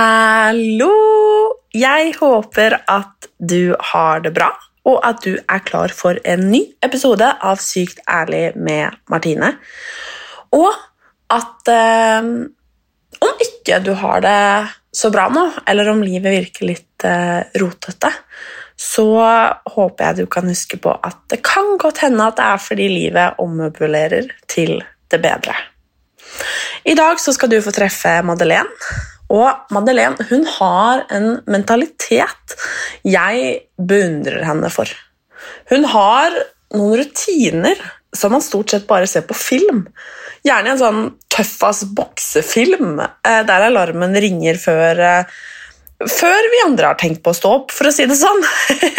[0.00, 0.92] Hallo!
[1.76, 4.48] Jeg håper at du har det bra,
[4.88, 9.50] og at du er klar for en ny episode av Sykt ærlig med Martine.
[10.56, 10.70] Og
[11.34, 12.30] at eh,
[13.26, 14.40] om ikke du har det
[14.96, 18.14] så bra nå, eller om livet virker litt eh, rotete,
[18.80, 19.10] så
[19.74, 22.90] håper jeg du kan huske på at det kan godt hende at det er fordi
[22.94, 24.78] livet ommøblerer til
[25.12, 25.60] det bedre.
[26.88, 29.18] I dag skal du få treffe Madeleine.
[29.30, 32.56] Og Madeleine hun har en mentalitet
[33.06, 34.90] jeg beundrer henne for.
[35.70, 36.34] Hun har
[36.74, 37.78] noen rutiner
[38.16, 39.84] som man stort sett bare ser på film.
[40.46, 45.40] Gjerne en sånn tøffas boksefilm eh, der alarmen ringer før, eh,
[46.10, 48.42] før vi andre har tenkt på å stå opp, for å si det sånn.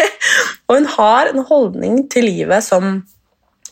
[0.68, 3.02] og hun har en holdning til livet som,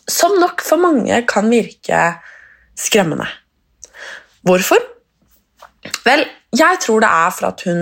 [0.05, 2.03] som nok for mange kan virke
[2.77, 3.25] skremmende.
[4.45, 4.83] Hvorfor?
[6.05, 7.81] Vel, jeg tror det er for at hun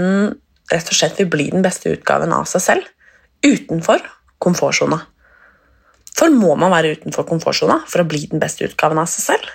[0.69, 2.90] rett og slett vil bli den beste utgaven av seg selv,
[3.46, 4.03] utenfor
[4.41, 5.00] komfortsona.
[6.19, 9.52] For må man være utenfor komfortsona for å bli den beste utgaven av seg selv?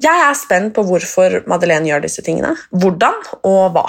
[0.00, 3.84] Jeg er spent på hvorfor Madeleine gjør disse tingene, hvordan og hva.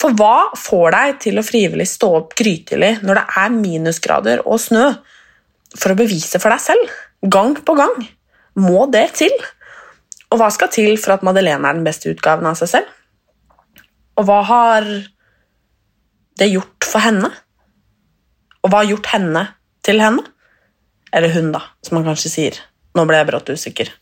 [0.00, 4.60] For hva får deg til å frivillig stå opp grytidlig når det er minusgrader og
[4.62, 4.90] snø,
[5.76, 7.96] for å bevise for deg selv, gang på gang?
[8.58, 9.34] Må det til?
[10.32, 12.97] Og hva skal til for at Madeleine er den beste utgaven av seg selv?
[14.18, 14.86] Og hva har
[16.42, 17.28] det gjort for henne?
[18.66, 19.42] Og hva har gjort henne
[19.86, 20.24] til henne?
[21.14, 22.56] Eller hun, da, som man kanskje sier.
[22.98, 23.92] Nå ble jeg brått usikker.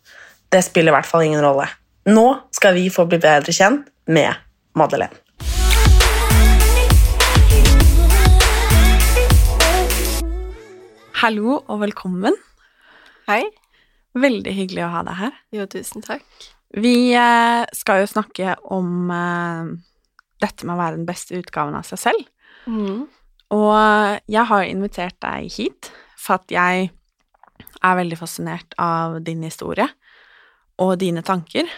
[0.48, 1.66] Det spiller i hvert fall ingen rolle.
[2.08, 2.22] Nå
[2.56, 4.40] skal vi få bli bedre kjent med
[4.72, 5.20] Madeleine.
[11.20, 12.38] Hallo og velkommen.
[13.28, 13.42] Hei.
[14.16, 15.36] Veldig hyggelig å ha deg her.
[15.52, 16.24] Jo, tusen takk.
[16.72, 19.76] Vi eh, skal jo snakke om eh,
[20.42, 22.28] dette med å være den beste utgaven av seg selv.
[22.66, 23.06] Mm.
[23.54, 23.76] Og
[24.26, 26.90] jeg har invitert deg hit for at jeg
[27.84, 29.86] er veldig fascinert av din historie
[30.82, 31.68] og dine tanker,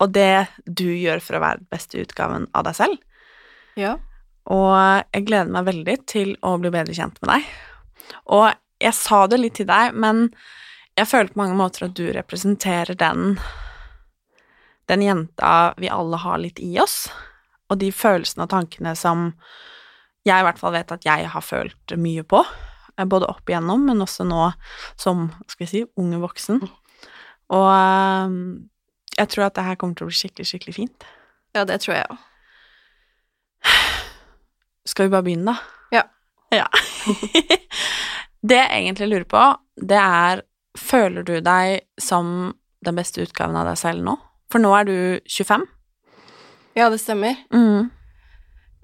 [0.00, 3.02] og det du gjør for å være den beste utgaven av deg selv.
[3.78, 3.98] Ja.
[4.50, 4.72] Og
[5.12, 7.50] jeg gleder meg veldig til å bli bedre kjent med deg.
[8.34, 8.48] Og
[8.80, 10.30] jeg sa det litt til deg, men
[10.98, 13.36] jeg føler på mange måter at du representerer den
[14.90, 17.04] den jenta vi alle har litt i oss,
[17.70, 19.30] og de følelsene og tankene som
[20.26, 22.42] jeg i hvert fall vet at jeg har følt mye på,
[22.98, 24.50] eh, både opp igjennom, men også nå
[25.00, 26.60] som, skal vi si, unge voksen.
[27.56, 28.34] Og eh,
[29.16, 31.08] jeg tror at det her kommer til å bli skikkelig, skikkelig fint.
[31.56, 32.26] ja, det tror jeg òg.
[34.90, 35.56] Skal vi bare begynne, da?
[35.92, 36.04] Ja.
[36.50, 36.66] Ja.
[38.50, 39.44] det jeg egentlig lurer på,
[39.76, 40.46] det er
[40.78, 42.52] Føler du deg som
[42.86, 44.12] den beste utgaven av deg selv nå?
[44.54, 45.64] For nå er du 25.
[46.78, 47.36] Ja, det stemmer.
[47.52, 47.90] Mm.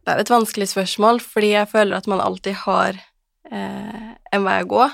[0.02, 2.98] Det er et vanskelig spørsmål, fordi jeg føler at man alltid har
[3.50, 4.84] eh, en vei å gå.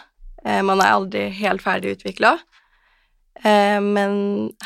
[0.45, 2.37] Eh, man er aldri helt ferdig utvikla.
[3.43, 4.15] Eh, men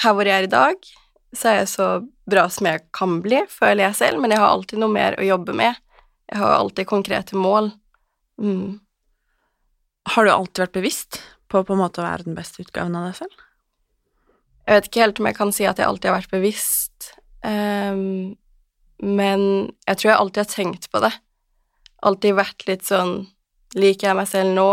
[0.03, 0.91] her hvor jeg er i dag,
[1.37, 1.89] så er jeg så
[2.31, 5.27] bra som jeg kan bli, føler jeg selv, men jeg har alltid noe mer å
[5.27, 5.79] jobbe med.
[6.31, 7.71] Jeg har alltid konkrete mål.
[8.43, 8.79] Mm.
[10.15, 11.21] Har du alltid vært bevisst
[11.51, 13.45] på på en måte å være den beste utgaven av deg selv?
[14.67, 17.13] Jeg vet ikke helt om jeg kan si at jeg alltid har vært bevisst,
[17.45, 18.37] ehm,
[19.03, 19.41] men
[19.87, 21.13] jeg tror jeg alltid har tenkt på det.
[22.07, 23.27] Alltid vært litt sånn
[23.77, 24.71] Liker jeg meg selv nå?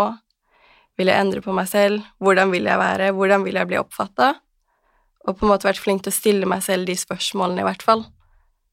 [0.96, 2.06] Vil jeg endre på meg selv?
[2.24, 3.10] Hvordan vil jeg være?
[3.18, 4.30] Hvordan vil jeg bli oppfatta?
[5.26, 7.84] Og på en måte vært flink til å stille meg selv de spørsmålene, i hvert
[7.84, 8.06] fall.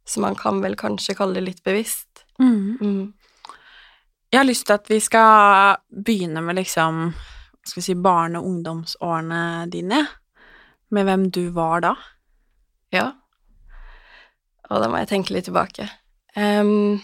[0.06, 2.24] Så man kan vel kanskje kalle det litt bevisst.
[2.38, 2.76] Mm.
[2.78, 3.02] Mm.
[4.30, 8.40] Jeg har lyst til at vi skal begynne med liksom hva skal vi si, barne-
[8.40, 9.42] og ungdomsårene
[9.72, 10.04] dine.
[10.90, 11.94] Med hvem du var da.
[12.94, 13.12] Ja.
[14.70, 15.88] Og da må jeg tenke litt tilbake.
[16.38, 17.00] Um,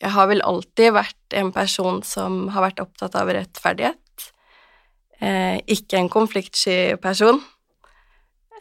[0.00, 3.96] jeg har vel alltid vært en person som har vært opptatt av rettferdighet.
[5.20, 7.42] Eh, ikke en konfliktsky person.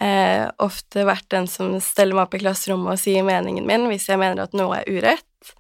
[0.04, 4.10] Eh, ofte vært den som steller meg opp i klasserommet og sier meningen min hvis
[4.12, 5.54] jeg mener at noe er urett.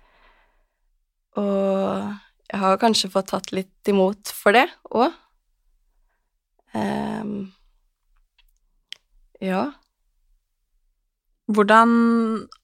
[1.40, 2.12] Og
[2.50, 5.16] jeg har kanskje fått tatt litt imot for det òg.
[9.40, 9.64] ja.
[11.50, 11.92] Hvordan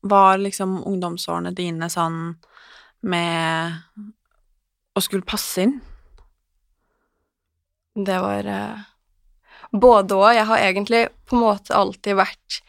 [0.05, 2.35] var liksom ungdomsårene dine sånn
[3.05, 3.79] med
[4.95, 5.79] å skulle passe inn?
[7.95, 8.83] Det var eh,
[9.71, 10.29] både og.
[10.35, 12.61] Jeg har egentlig på en måte alltid vært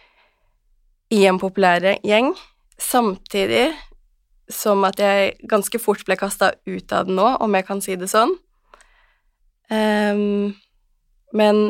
[1.13, 2.33] i en populær gjeng,
[2.79, 3.69] samtidig
[4.51, 7.97] som at jeg ganske fort ble kasta ut av den nå, om jeg kan si
[7.99, 8.35] det sånn.
[9.71, 10.55] Um,
[11.35, 11.63] men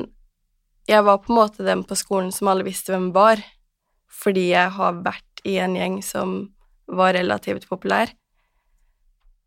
[0.88, 3.40] jeg var på en måte den på skolen som alle visste hvem var,
[4.12, 6.36] fordi jeg har vært i en gjeng som
[6.86, 8.12] var relativt populær.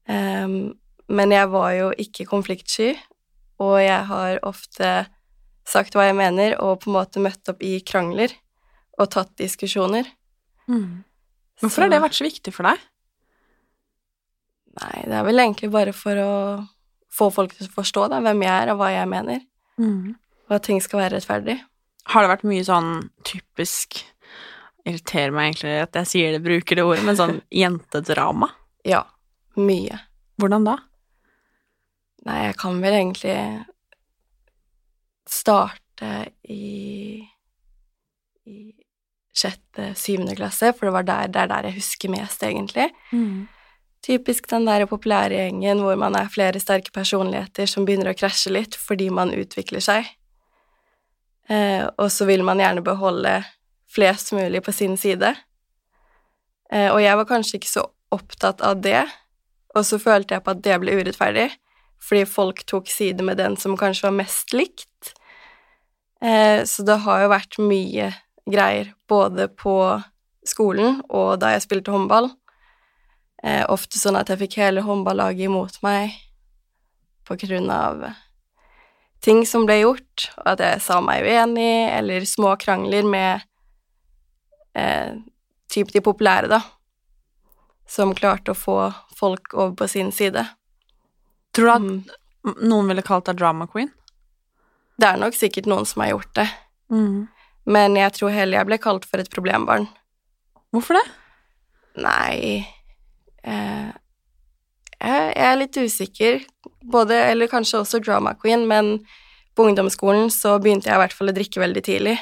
[0.09, 0.75] Um,
[1.09, 2.93] men jeg var jo ikke konfliktsky,
[3.59, 5.07] og jeg har ofte
[5.69, 8.33] sagt hva jeg mener, og på en måte møtt opp i krangler
[8.99, 10.07] og tatt diskusjoner.
[10.69, 11.03] Mm.
[11.59, 12.81] Hvorfor har det vært så viktig for deg?
[14.79, 16.31] Nei, det er vel egentlig bare for å
[17.13, 19.45] få folk til å forstå da, hvem jeg er, og hva jeg mener,
[19.79, 20.15] Mm.
[20.49, 21.53] og at ting skal være rettferdig.
[22.11, 24.01] Har det vært mye sånn typisk
[24.89, 28.51] Irriterer meg egentlig at jeg sier det, bruker det ordet, men sånn jentedrama?
[28.87, 29.03] Ja,
[29.59, 29.99] mye.
[30.39, 30.77] Hvordan da?
[32.27, 33.37] Nei, jeg kan vel egentlig
[35.29, 36.13] starte
[36.49, 37.25] i
[38.49, 38.71] i
[39.35, 42.89] sjette, syvende klasse, for det var der, det er der jeg husker mest, egentlig.
[43.13, 43.47] Mm.
[44.05, 48.51] Typisk den der populære gjengen hvor man er flere sterke personligheter som begynner å krasje
[48.55, 50.07] litt fordi man utvikler seg.
[51.49, 53.39] Eh, og så vil man gjerne beholde
[53.89, 55.33] flest mulig på sin side.
[56.71, 59.01] Eh, og jeg var kanskje ikke så opptatt av det,
[59.77, 61.49] og så følte jeg på at det ble urettferdig,
[62.01, 65.13] fordi folk tok side med den som kanskje var mest likt.
[66.21, 68.11] Eh, så det har jo vært mye
[68.49, 69.75] greier både på
[70.47, 72.31] skolen og da jeg spilte håndball.
[73.43, 76.15] Eh, ofte sånn at jeg fikk hele håndballaget imot meg
[77.27, 78.09] på grunn av
[79.23, 83.45] ting som ble gjort, og at jeg sa meg uenig, eller små krangler med
[84.79, 85.13] eh,
[85.71, 86.61] typ de populære, da,
[87.89, 88.77] som klarte å få
[89.19, 90.45] folk over på sin side.
[91.57, 93.89] Tror du at noen ville kalt deg drama queen?
[94.99, 96.49] Det er nok sikkert noen som har gjort det,
[96.89, 97.27] Mm.
[97.69, 99.85] men jeg tror heller jeg ble kalt for et problembarn.
[100.73, 101.03] Hvorfor det?
[102.01, 102.65] Nei
[103.43, 103.89] eh,
[104.99, 106.39] jeg, jeg er litt usikker.
[106.89, 108.99] Både, eller kanskje også drama queen, men
[109.55, 112.17] på ungdomsskolen så begynte jeg i hvert fall å drikke veldig tidlig.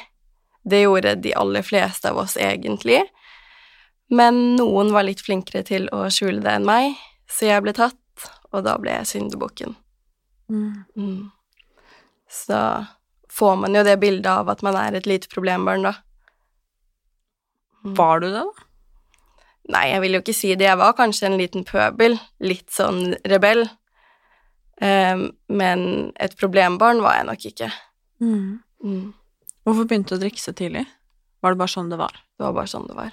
[0.68, 3.02] Det gjorde de aller fleste av oss egentlig,
[4.08, 6.96] men noen var litt flinkere til å skjule det enn meg,
[7.28, 9.76] så jeg ble tatt, og da ble jeg syndebukken.
[10.52, 10.84] Mm.
[10.96, 11.32] Mm.
[12.32, 12.60] Så
[13.32, 15.94] får man jo det bildet av at man er et lite problembarn, da.
[17.98, 18.68] Var du det, da?
[19.68, 20.70] Nei, jeg vil jo ikke si det.
[20.70, 23.66] Jeg var kanskje en liten pøbel, litt sånn rebell.
[24.80, 25.82] Um, men
[26.24, 27.70] et problembarn var jeg nok ikke.
[28.24, 29.04] Mm.
[29.68, 30.86] Hvorfor begynte du å drikke så tidlig?
[31.44, 32.16] Var det bare sånn det var?
[32.40, 33.12] Det var bare sånn det var.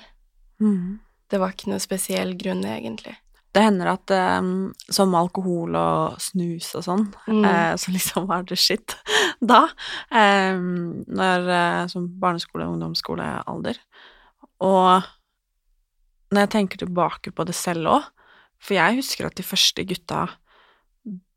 [0.63, 1.01] Mm.
[1.31, 3.17] Det var ikke noe spesiell grunn, egentlig.
[3.55, 4.11] Det hender at
[4.43, 7.45] um, som alkohol og snus og sånn, Mm.
[7.47, 8.95] eh, så liksom var det shit
[9.41, 9.69] da,
[10.11, 13.79] Eh, når, eh, som barneskole- og ungdomsskolealder.
[14.61, 15.03] Og
[16.35, 18.09] når jeg tenker tilbake på det selv òg,
[18.59, 20.25] for jeg husker at de første gutta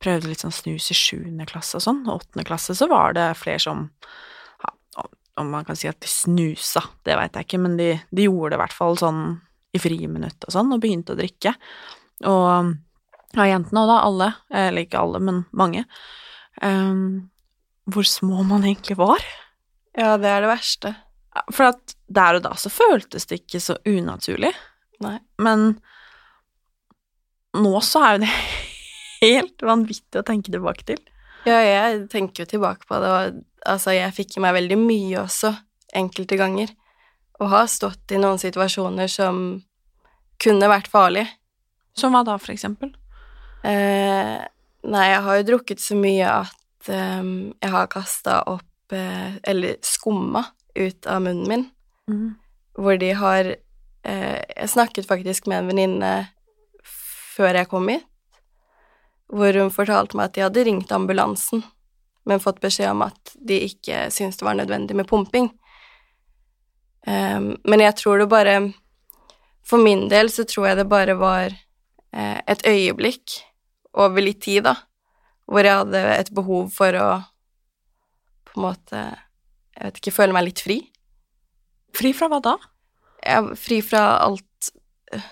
[0.01, 3.31] prøvde litt sånn snus i sjuende klasse og sånn, og åttende klasse så var det
[3.37, 3.89] flere som
[5.37, 8.53] om man kan si at de snusa, det veit jeg ikke, men de, de gjorde
[8.53, 9.21] det i hvert fall sånn
[9.75, 11.53] i friminutt og sånn, og begynte å drikke.
[12.27, 12.73] Og
[13.37, 15.83] ja, jentene og da, alle, eller ikke alle, men mange,
[16.63, 17.27] um,
[17.91, 19.23] hvor små man egentlig var.
[19.97, 20.93] Ja, det er det verste.
[21.53, 24.53] For at der og da så føltes det ikke så unaturlig,
[25.03, 25.17] Nei.
[25.43, 25.67] men
[27.57, 28.31] nå så er jo det
[29.25, 31.03] helt vanvittig å tenke tilbake til.
[31.47, 35.21] Ja, jeg tenker jo tilbake på det, og altså, jeg fikk i meg veldig mye
[35.23, 35.53] også,
[35.95, 36.73] enkelte ganger,
[37.39, 39.61] og har stått i noen situasjoner som
[40.41, 41.29] kunne vært farlige.
[41.97, 42.91] Som hva da, for eksempel?
[43.65, 44.37] Eh,
[44.85, 47.23] nei, jeg har jo drukket så mye at eh,
[47.63, 50.43] jeg har kasta opp eh, Eller skumma
[50.77, 51.65] ut av munnen min,
[52.07, 52.37] Mm.
[52.77, 53.49] hvor de har
[54.05, 56.11] eh, Jeg snakket faktisk med en venninne
[57.35, 58.05] før jeg kom hit,
[59.27, 61.65] hvor hun fortalte meg at de hadde ringt ambulansen,
[62.27, 65.49] men fått beskjed om at de ikke syntes det var nødvendig med pumping.
[67.07, 68.57] Um, men jeg tror det bare
[69.63, 71.53] For min del så tror jeg det bare var
[72.15, 73.37] eh, et øyeblikk
[73.99, 74.73] over litt tid, da,
[75.47, 77.07] hvor jeg hadde et behov for å
[78.47, 80.77] på en måte Jeg vet ikke, føle meg litt fri.
[81.95, 82.55] Fri fra hva da?
[83.21, 84.71] Er fri fra alt
[85.13, 85.27] eh,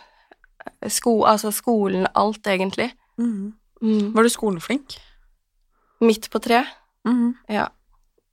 [0.91, 2.91] sko, Altså skolen, alt, egentlig.
[3.17, 3.55] Mm.
[3.81, 4.11] Mm.
[4.15, 4.99] Var du skoleflink?
[6.03, 6.65] Midt på tre.
[7.05, 7.33] Mhm.
[7.49, 7.67] Ja.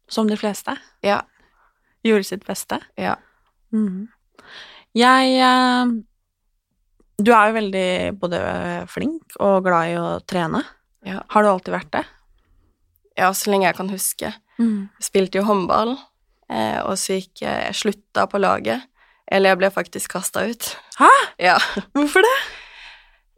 [0.08, 0.76] Som de fleste?
[1.04, 1.22] Ja.
[2.04, 2.80] Gjorde sitt beste?
[2.98, 3.16] Ja.
[3.72, 4.08] Mm.
[4.94, 5.92] Jeg eh,
[7.22, 8.40] Du er jo veldig både
[8.90, 10.64] flink og glad i å trene.
[11.06, 11.22] Ja.
[11.28, 12.04] Har du alltid vært det?
[13.16, 14.30] ja, så lenge jeg kan huske.
[14.58, 14.88] Mm.
[14.98, 15.90] Jeg spilte jo håndball,
[16.48, 18.86] eh, og så gikk jeg slutta på laget.
[19.28, 20.70] Eller jeg ble faktisk kasta ut.
[20.98, 21.10] Hæ?
[21.48, 21.58] Ja.
[21.92, 22.32] Hvorfor det?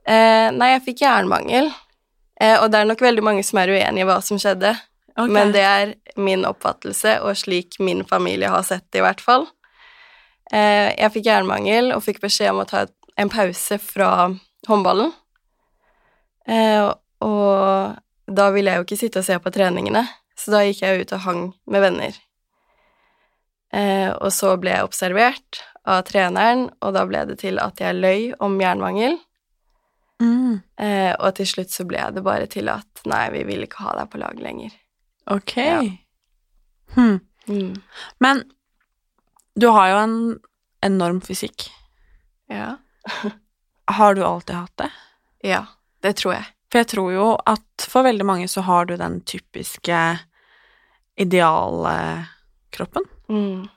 [0.06, 1.72] Eh, nei, jeg fikk jernmangel.
[2.40, 4.74] Eh, og det er nok veldig mange som er uenig i hva som skjedde,
[5.14, 5.30] Ok.
[5.30, 9.46] men det er min oppfattelse, og slik min familie har sett det, i hvert fall.
[10.52, 12.84] Eh, jeg fikk jernmangel og fikk beskjed om å ta
[13.20, 14.10] en pause fra
[14.68, 15.12] håndballen.
[16.50, 16.90] Eh,
[17.24, 17.94] og
[18.26, 20.04] da ville jeg jo ikke sitte og se på treningene,
[20.36, 22.18] så da gikk jeg ut og hang med venner.
[23.74, 28.00] Eh, og så ble jeg observert av treneren, og da ble det til at jeg
[28.00, 29.18] løy om jernmangel.
[30.22, 30.62] Mm.
[31.18, 34.12] Og til slutt så ble det bare til at nei, vi vil ikke ha deg
[34.12, 34.72] på lag lenger.
[35.30, 35.56] Ok.
[35.56, 35.82] Ja.
[36.94, 37.20] Hmm.
[37.46, 37.74] Mm.
[38.18, 38.44] Men
[39.54, 40.16] du har jo en
[40.84, 41.70] enorm fysikk.
[42.50, 42.76] Ja.
[43.86, 44.90] Har du alltid hatt det?
[45.44, 45.66] ja,
[46.00, 46.44] det tror jeg.
[46.72, 49.98] For jeg tror jo at for veldig mange så har du den typiske
[51.20, 53.04] idealkroppen.
[53.28, 53.68] Mm.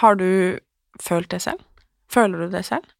[0.00, 0.58] Har du
[1.00, 1.62] følt det selv?
[2.10, 2.90] Føler du det selv?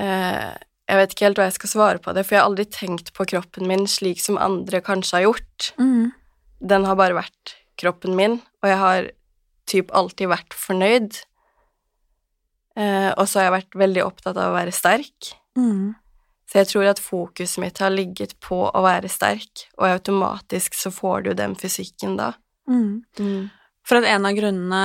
[0.00, 0.56] Eh,
[0.90, 3.12] jeg vet ikke helt hva jeg skal svare på det, for jeg har aldri tenkt
[3.14, 5.70] på kroppen min slik som andre kanskje har gjort.
[5.78, 6.10] Mm.
[6.72, 9.10] Den har bare vært kroppen min, og jeg har
[9.70, 11.20] typ alltid vært fornøyd.
[12.80, 15.30] Eh, og så har jeg vært veldig opptatt av å være sterk.
[15.58, 15.94] Mm.
[16.50, 20.90] Så jeg tror at fokuset mitt har ligget på å være sterk, og automatisk så
[20.90, 22.32] får du den fysikken da.
[22.66, 23.06] Mm.
[23.86, 24.84] For at en av grunnene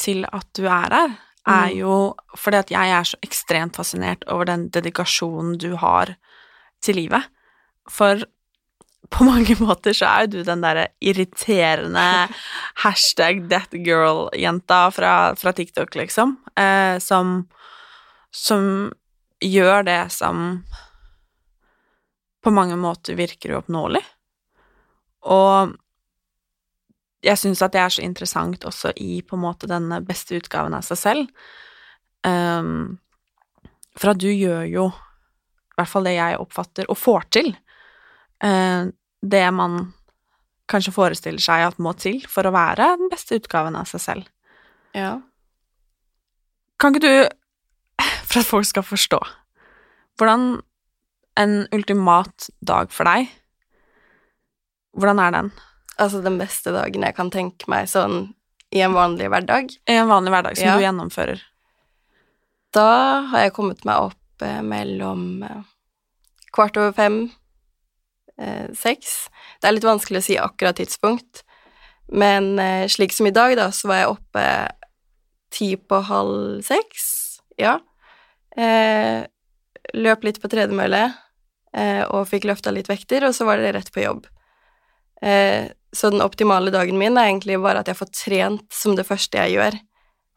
[0.00, 1.16] til at du er her,
[1.50, 1.78] er Mm.
[1.82, 1.94] jo
[2.38, 6.14] fordi at jeg er så ekstremt fascinert over den dedikasjonen du har
[6.82, 7.26] til livet.
[7.90, 8.22] For
[9.10, 12.28] på mange måter så er jo du den derre irriterende
[12.84, 17.48] hashtag thatgirl-jenta fra, fra TikTok, liksom, eh, som
[18.30, 18.92] som
[19.42, 20.62] gjør det som
[22.44, 24.02] på mange måter virker uoppnåelig.
[25.26, 25.74] Og
[27.24, 30.74] jeg syns at det er så interessant også i på en måte denne beste utgaven
[30.76, 31.46] av seg selv.
[32.24, 32.98] Um,
[33.98, 37.50] for at du gjør jo, i hvert fall det jeg oppfatter, og får til,
[38.44, 38.88] uh,
[39.20, 39.82] det man
[40.70, 44.30] kanskje forestiller seg at må til for å være den beste utgaven av seg selv.
[44.96, 45.18] Ja.
[46.80, 47.28] Kan ikke du,
[48.28, 49.20] for at folk skal forstå,
[50.20, 50.52] hvordan
[51.40, 53.28] en ultimat dag for deg,
[54.96, 55.50] hvordan er den?
[56.00, 58.30] Altså den beste dagen jeg kan tenke meg sånn
[58.72, 59.72] i en vanlig hverdag.
[59.90, 60.76] I en vanlig hverdag som Ja.
[60.78, 61.40] du gjennomfører.
[62.72, 62.86] Da
[63.32, 65.62] har jeg kommet meg opp eh, mellom eh,
[66.54, 67.18] kvart over fem,
[68.38, 69.28] eh, seks.
[69.60, 71.42] Det er litt vanskelig å si akkurat tidspunkt,
[72.08, 74.46] men eh, slik som i dag, da, så var jeg oppe
[75.50, 77.80] ti på halv seks, ja.
[78.56, 79.26] Eh,
[79.94, 81.08] løp litt på tredemølle
[81.74, 84.26] eh, og fikk løfta litt vekter, og så var det rett på jobb.
[85.22, 89.06] Eh, så den optimale dagen min er egentlig bare at jeg får trent som det
[89.08, 89.78] første jeg gjør,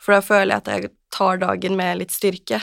[0.01, 2.59] for da føler jeg at jeg tar dagen med litt styrke.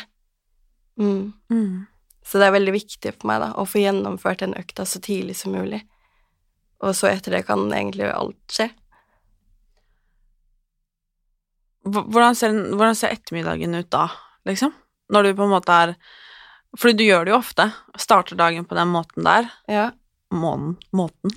[1.00, 1.32] Mm.
[1.52, 1.86] Mm.
[2.26, 5.38] Så det er veldig viktig for meg da, å få gjennomført den økta så tidlig
[5.40, 5.80] som mulig.
[6.84, 8.68] Og så etter det kan egentlig alt skje.
[11.90, 14.06] Hvordan ser, hvordan ser ettermiddagen ut da,
[14.48, 14.74] liksom?
[15.10, 15.94] Når du på en måte er
[16.78, 17.64] Fordi du gjør det jo ofte.
[17.98, 19.48] Starter dagen på den måten der.
[19.66, 19.88] Ja.
[20.30, 21.32] Månen Måten.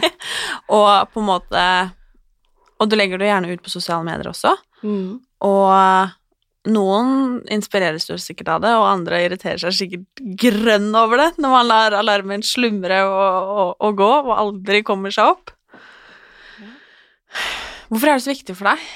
[0.76, 1.62] og på en måte
[2.80, 4.52] Og du legger det gjerne ut på sosiale medier også.
[4.82, 5.18] Mm.
[5.46, 6.14] Og
[6.66, 7.10] noen
[7.52, 11.68] inspireres jo sikkert av det, og andre irriterer seg sikkert grønn over det når man
[11.70, 15.54] lar alarmen slumre og, og, og gå, og aldri kommer seg opp.
[17.86, 18.86] Hvorfor er det så viktig for deg?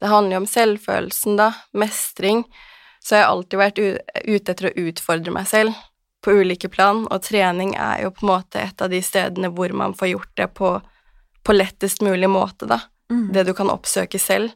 [0.00, 1.50] Det handler jo om selvfølelsen, da.
[1.76, 2.44] Mestring.
[3.04, 5.76] Så jeg har alltid vært ute etter å utfordre meg selv
[6.24, 9.72] på ulike plan, og trening er jo på en måte et av de stedene hvor
[9.76, 10.74] man får gjort det på,
[11.44, 12.80] på lettest mulig måte, da.
[13.12, 13.26] Mm.
[13.34, 14.54] Det du kan oppsøke selv.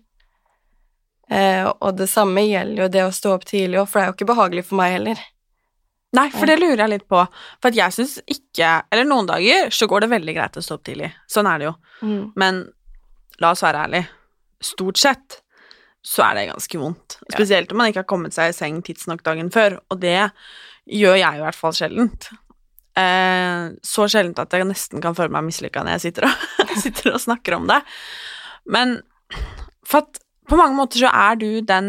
[1.28, 4.08] Eh, og det samme gjelder jo det å stå opp tidlig òg, for det er
[4.12, 5.26] jo ikke behagelig for meg heller.
[6.16, 7.20] Nei, for det lurer jeg litt på.
[7.60, 10.78] For at jeg syns ikke Eller noen dager så går det veldig greit å stå
[10.78, 11.10] opp tidlig.
[11.28, 11.75] Sånn er det jo.
[12.00, 12.22] Mm.
[12.40, 12.62] Men
[13.44, 14.00] la oss være ærlig.
[14.64, 15.37] Stort sett
[16.08, 17.18] så er det ganske vondt.
[17.28, 20.30] Spesielt om man ikke har kommet seg i seng tidsnok dagen før, og det
[20.88, 22.28] gjør jeg i hvert fall sjeldent.
[22.99, 26.47] Eh, så sjeldent at jeg nesten kan føle meg mislykka når jeg sitter og,
[26.85, 27.80] sitter og snakker om det.
[28.66, 28.99] Men
[29.87, 30.18] for at
[30.49, 31.88] på mange måter så er du den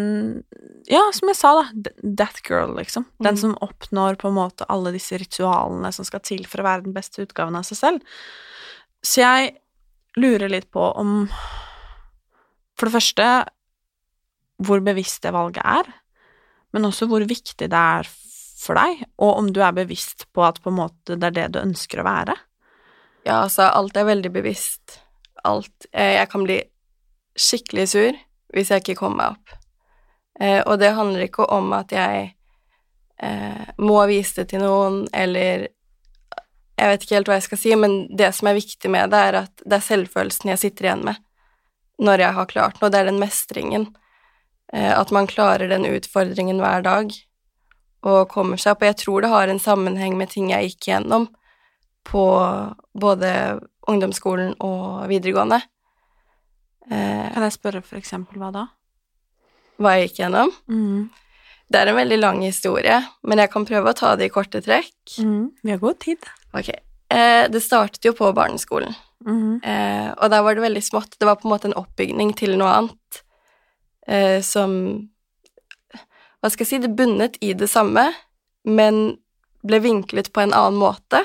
[0.89, 1.91] Ja, som jeg sa, da.
[2.17, 3.05] That girl, liksom.
[3.21, 3.39] Den Mm.
[3.39, 6.95] som oppnår på en måte alle disse ritualene som skal til for å være den
[6.95, 8.01] beste utgaven av seg selv.
[9.05, 9.51] Så jeg
[10.17, 11.29] lurer litt på om
[12.79, 13.27] For det første
[14.65, 15.87] hvor bevisst det valget er,
[16.73, 18.28] men også hvor viktig det er for
[18.67, 21.61] deg, og om du er bevisst på at på en måte det er det du
[21.61, 22.35] ønsker å være.
[23.27, 24.99] Ja, altså, alt er veldig bevisst.
[25.47, 25.87] Alt.
[25.91, 26.59] Eh, Jeg kan bli
[27.39, 28.19] skikkelig sur
[28.53, 29.55] hvis jeg ikke kommer meg opp.
[30.41, 32.31] Eh, og det handler ikke om at jeg
[33.21, 35.67] eh, må vise det til noen, eller
[36.79, 39.19] Jeg vet ikke helt hva jeg skal si, men det som er viktig med det,
[39.19, 41.25] er at det er selvfølelsen jeg sitter igjen med
[41.99, 42.87] når jeg har klart noe.
[42.87, 43.89] Det er den mestringen.
[44.71, 47.11] At man klarer den utfordringen hver dag
[48.03, 48.81] og kommer seg opp.
[48.83, 51.27] Og jeg tror det har en sammenheng med ting jeg gikk gjennom
[52.09, 52.23] på
[52.97, 55.61] både ungdomsskolen og videregående.
[56.89, 58.67] Eh, Kan jeg spørre for eksempel hva da?
[59.79, 60.49] hva jeg gikk gjennom.
[60.67, 61.09] Mm.
[61.71, 64.59] Det er en veldig lang historie, men jeg kan prøve å ta det i korte
[64.65, 65.19] trekk.
[65.23, 65.51] Mm.
[65.63, 66.25] Vi har god tid.
[66.57, 66.69] Ok.
[67.09, 69.59] Eh, det startet jo på barneskolen, Mm.
[69.63, 71.15] eh, og der var det veldig smått.
[71.19, 73.21] Det var på en måte en oppbygning til noe annet
[74.07, 75.09] eh, som
[76.39, 76.81] Hva skal jeg si?
[76.83, 78.09] Det bundet i det samme,
[78.63, 79.17] men
[79.65, 81.23] ble vinklet på en annen måte.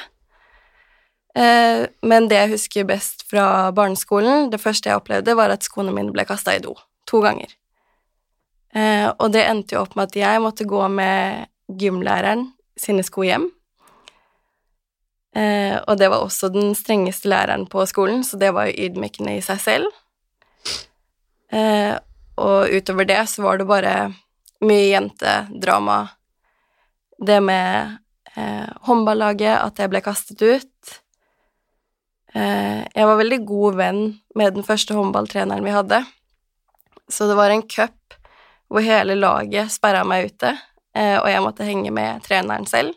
[1.35, 5.95] Eh, men det jeg husker best fra barneskolen, det første jeg opplevde, var at skoene
[5.95, 6.75] mine ble kasta i do.
[7.11, 7.51] To ganger.
[8.75, 13.27] Eh, og det endte jo opp med at jeg måtte gå med gymlæreren sine sko
[13.27, 13.47] hjem.
[15.35, 19.37] Eh, og det var også den strengeste læreren på skolen, så det var jo ydmykende
[19.39, 19.95] i seg selv.
[21.55, 21.95] Eh,
[22.39, 23.95] og utover det så var det bare
[24.67, 25.99] mye jentedrama.
[27.19, 27.97] Det med
[28.37, 30.95] eh, håndballaget, at jeg ble kastet ut.
[32.35, 34.03] Eh, jeg var veldig god venn
[34.35, 36.01] med den første håndballtreneren vi hadde,
[37.09, 38.17] så det var en cup
[38.73, 40.51] hvor hele laget sperra meg ute,
[40.97, 42.97] eh, og jeg måtte henge med treneren selv.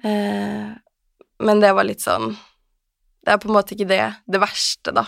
[0.00, 0.70] Eh,
[1.38, 2.36] men det var litt sånn
[3.26, 5.02] Det er på en måte ikke det, det verste, da,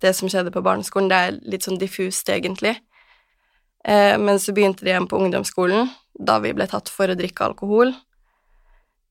[0.00, 1.10] det som skjedde på barneskolen.
[1.10, 2.78] Det er litt sånn diffust, egentlig.
[3.84, 5.88] Eh, men så begynte det igjen på ungdomsskolen,
[6.18, 7.94] da vi ble tatt for å drikke alkohol.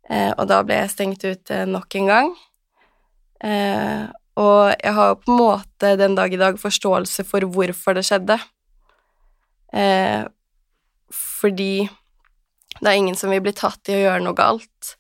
[0.10, 2.32] Eh, og da ble jeg stengt ute nok en gang.
[3.44, 7.98] Eh, og jeg har jo på en måte den dag i dag forståelse for hvorfor
[7.98, 8.38] det skjedde.
[9.74, 10.24] Eh,
[11.14, 11.88] fordi
[12.80, 14.96] det er ingen som vil bli tatt i å gjøre noe galt,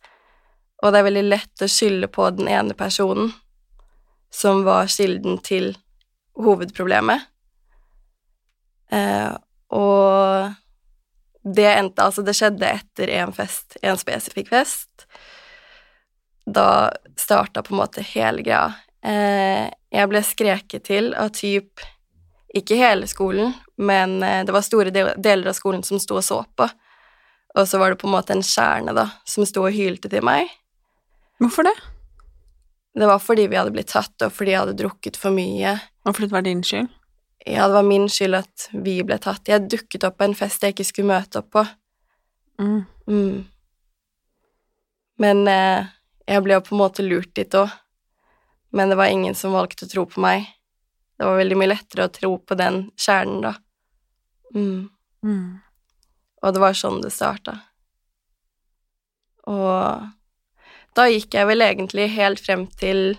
[0.82, 3.32] og det er veldig lett å skylde på den ene personen
[4.34, 5.72] som var kilden til
[6.38, 7.26] hovedproblemet.
[8.94, 9.34] Eh,
[9.78, 10.56] og
[11.56, 15.08] det endte Altså, det skjedde etter en fest, en spesifikk fest.
[16.48, 18.74] Da starta på en måte hele greia.
[19.06, 21.84] Eh, jeg ble skreket til av typ
[22.58, 26.42] Ikke hele skolen, men eh, det var store deler av skolen som sto og så
[26.58, 26.68] på.
[27.58, 30.24] Og så var det på en måte en kjerne, da, som sto og hylte til
[30.26, 30.50] meg.
[31.42, 31.76] Hvorfor det?
[32.98, 35.76] Det var fordi vi hadde blitt tatt, og fordi jeg hadde drukket for mye.
[36.06, 36.90] Og fordi det var din skyld?
[37.50, 39.48] Ja, det var min skyld at vi ble tatt.
[39.48, 41.64] Jeg dukket opp på en fest jeg ikke skulle møte opp på.
[42.60, 42.82] Mm.
[43.08, 43.38] Mm.
[45.24, 45.88] Men eh,
[46.28, 47.72] jeg ble jo på en måte lurt dit òg.
[48.76, 50.50] Men det var ingen som valgte å tro på meg.
[51.18, 53.54] Det var veldig mye lettere å tro på den kjernen, da.
[54.52, 54.90] Mm.
[55.24, 55.48] Mm.
[56.44, 57.56] Og det var sånn det starta.
[59.48, 60.04] Og
[61.00, 63.16] da gikk jeg vel egentlig helt frem til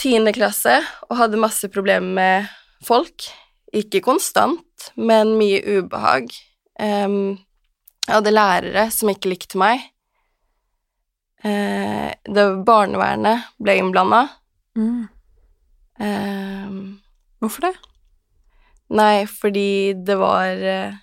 [0.00, 0.78] tiende klasse
[1.08, 2.50] og hadde masse problemer med
[2.84, 3.26] folk.
[3.76, 6.30] Ikke konstant, men mye ubehag.
[6.80, 7.36] Um,
[8.06, 9.82] jeg hadde lærere som ikke likte meg.
[11.44, 14.26] Uh, det barnevernet ble innblanda.
[14.78, 15.08] Mm.
[16.00, 16.78] Um,
[17.40, 17.74] Hvorfor det?
[18.96, 20.96] Nei, fordi det var uh,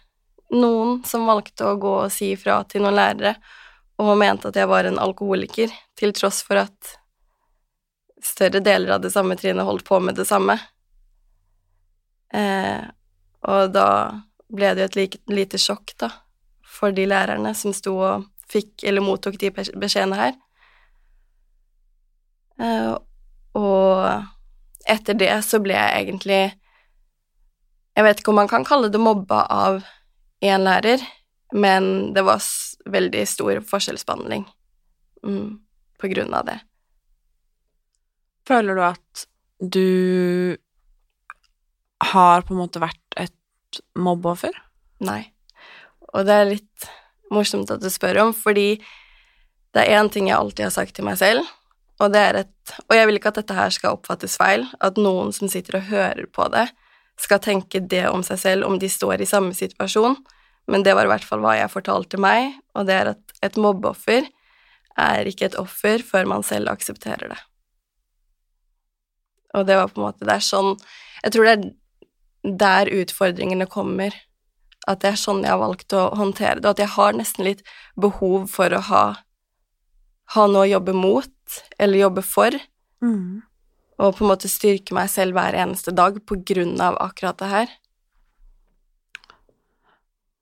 [0.55, 3.35] noen som valgte å gå og si ifra til noen lærere,
[4.01, 6.95] og mente at jeg var en alkoholiker, til tross for at
[8.23, 10.57] større deler av det samme trinnet holdt på med det samme.
[12.33, 12.83] Eh,
[13.43, 13.87] og da
[14.53, 16.09] ble det jo et like, lite sjokk, da,
[16.65, 20.37] for de lærerne som sto og fikk eller mottok de beskjedene her.
[22.61, 22.93] Eh,
[23.57, 26.41] og etter det så ble jeg egentlig
[27.93, 29.83] Jeg vet ikke om man kan kalle det mobba av
[30.41, 31.01] én lærer,
[31.53, 32.41] men det var
[32.89, 34.47] veldig stor forskjellsbehandling
[35.21, 35.51] mm,
[36.01, 36.55] på grunn av det.
[38.47, 39.25] Føler du at
[39.63, 40.57] du
[42.03, 44.55] har på en måte vært et mobbeoffer?
[45.03, 45.21] Nei.
[46.13, 46.89] Og det er litt
[47.33, 48.77] morsomt at du spør om, fordi
[49.73, 51.47] det er én ting jeg alltid har sagt til meg selv,
[52.01, 52.49] og det er et
[52.87, 55.89] Og jeg vil ikke at dette her skal oppfattes feil, at noen som sitter og
[55.89, 56.69] hører på det,
[57.19, 60.15] skal tenke det om seg selv om de står i samme situasjon,
[60.71, 63.59] men det var i hvert fall hva jeg fortalte meg, og det er at et
[63.59, 64.29] mobbeoffer
[64.95, 67.41] er ikke et offer før man selv aksepterer det.
[69.53, 70.71] Og det var på en måte Det er sånn
[71.23, 71.65] Jeg tror det er
[72.43, 74.15] der utfordringene kommer.
[74.87, 77.45] At det er sånn jeg har valgt å håndtere det, og at jeg har nesten
[77.47, 77.61] litt
[77.95, 79.03] behov for å ha,
[80.35, 82.59] ha noe å jobbe mot, eller jobbe for,
[83.03, 83.43] Mm.
[83.99, 87.49] og på en måte styrke meg selv hver eneste dag på grunn av akkurat det
[87.51, 87.67] her.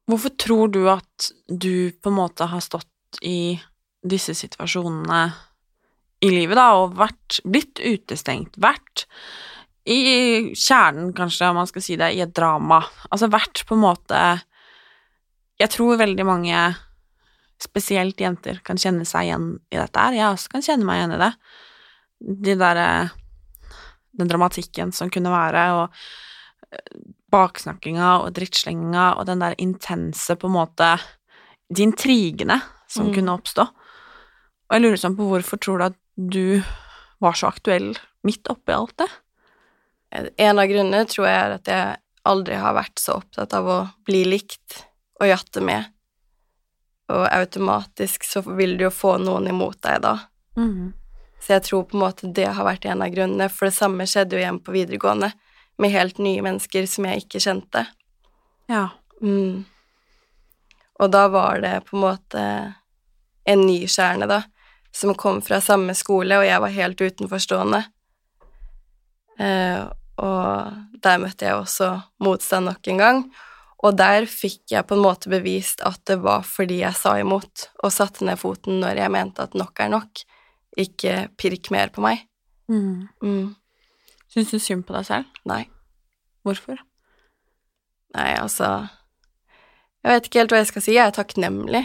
[0.09, 3.59] Hvorfor tror du at du på en måte har stått i
[4.01, 5.33] disse situasjonene
[6.21, 9.05] i livet, da, og vært, blitt utestengt, vært
[9.89, 12.83] i kjernen, kanskje, om man skal si det, i et drama.
[13.09, 14.19] Altså vært på en måte
[15.61, 16.59] Jeg tror veldig mange,
[17.61, 20.13] spesielt jenter, kan kjenne seg igjen i dette her.
[20.17, 21.31] Jeg også kan kjenne meg igjen i det.
[22.45, 22.87] De derre
[24.17, 25.89] Den dramatikken som kunne være, og
[27.31, 30.99] baksnakkinga og drittslenginga og den der intense, på en måte
[31.71, 33.13] De intrigene som Mm.
[33.15, 33.61] kunne oppstå.
[33.61, 36.61] Og jeg lurer sånn på hvorfor tror du at du
[37.21, 37.93] var så aktuell
[38.27, 39.09] midt oppi alt det?
[40.37, 43.79] En av grunnene tror jeg er at jeg aldri har vært så opptatt av å
[44.05, 44.81] bli likt
[45.21, 45.87] og jatte med,
[47.11, 50.15] og automatisk så vil du jo få noen imot deg da.
[50.57, 50.91] Mm.
[51.41, 54.07] Så jeg tror på en måte det har vært en av grunnene, for det samme
[54.09, 55.31] skjedde jo igjen på videregående,
[55.81, 57.85] med helt nye mennesker som jeg ikke kjente.
[58.69, 58.89] Ja.
[59.21, 59.63] Mm.
[61.01, 62.43] Og da var det på en måte
[63.49, 64.43] en ny kjerne, da,
[64.91, 67.81] som kom fra samme skole, og jeg var helt utenforstående.
[69.41, 69.85] Eh,
[70.21, 73.23] og der møtte jeg også motstand nok en gang,
[73.81, 77.69] og der fikk jeg på en måte bevist at det var fordi jeg sa imot
[77.81, 80.21] og satte ned foten når jeg mente at nok er nok,
[80.77, 82.21] ikke pirk mer på meg.
[82.71, 83.07] Mm.
[83.23, 83.55] Mm.
[84.31, 85.41] Syns du synd på deg selv?
[85.49, 85.65] Nei.
[86.45, 86.77] Hvorfor?
[88.15, 88.87] Nei, altså
[90.01, 90.93] Jeg vet ikke helt hva jeg skal si.
[90.95, 91.83] Jeg er takknemlig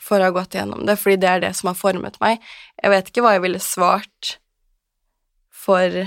[0.00, 2.42] for å ha gått gjennom det, fordi det er det som har formet meg.
[2.82, 4.36] Jeg vet ikke hva jeg ville svart
[5.64, 6.00] for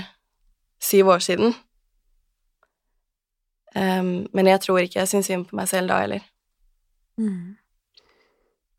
[0.82, 1.54] syv år siden.
[3.74, 6.22] Um, men jeg tror ikke jeg syns synd på meg selv da heller.
[7.20, 7.56] Mm.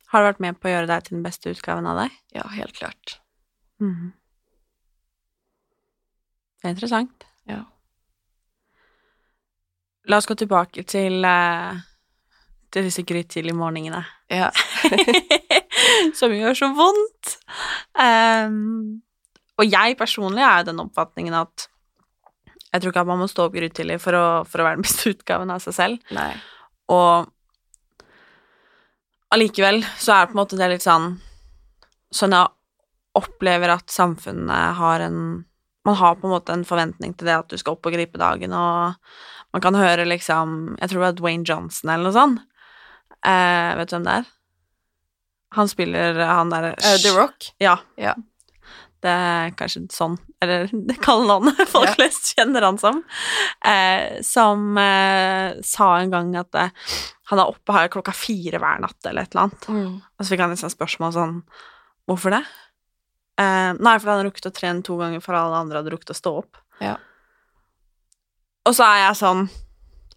[0.10, 2.16] Har du vært med på å gjøre deg til den beste utgaven av deg?
[2.34, 3.20] Ja, helt klart.
[3.84, 4.14] Mm.
[6.60, 7.28] Det er interessant.
[7.48, 7.62] Ja.
[10.10, 11.78] La oss gå tilbake til, eh,
[12.74, 14.02] til disse grytidlige morgenene.
[14.30, 14.52] Ja.
[16.20, 17.36] Som gjør så vondt.
[17.98, 19.02] Um,
[19.60, 21.68] og jeg personlig er den oppfatningen at
[22.70, 24.86] jeg tror ikke at man må stå opp grytidlig for å, for å være den
[24.86, 26.14] beste utgaven av seg selv.
[26.14, 26.32] Nei.
[26.94, 27.30] Og
[29.34, 31.12] allikevel så er det på en måte det litt sånn
[32.10, 32.50] Sånn jeg
[33.20, 35.20] opplever at samfunnet har en
[35.86, 38.18] Man har på en måte en forventning til det at du skal opp og gripe
[38.22, 38.98] dagen, og
[39.54, 42.42] man kan høre liksom Jeg tror det var Dwayne Johnson eller noe sånt.
[43.26, 44.28] Eh, vet du hvem det er?
[45.58, 47.50] Han spiller han derre uh, The Rock?
[47.62, 47.80] Ja.
[47.98, 48.14] Ja.
[49.00, 51.96] Det er kanskje sånn, eller det kallenavnet folk Ja.
[51.98, 53.02] flest kjenner han som,
[53.66, 56.70] eh, som eh, sa en gang at eh,
[57.32, 59.68] han er oppe her klokka fire hver natt, eller et eller annet.
[59.70, 59.94] Mm.
[60.02, 61.36] Og så fikk han liksom spørsmål sånn
[62.10, 62.42] Hvorfor det?
[63.40, 66.18] Eh, nei, fordi han rukket å trene to ganger for alle andre hadde rukket å
[66.18, 66.58] stå opp.
[66.82, 66.96] Ja.
[68.66, 69.44] Og så er jeg sånn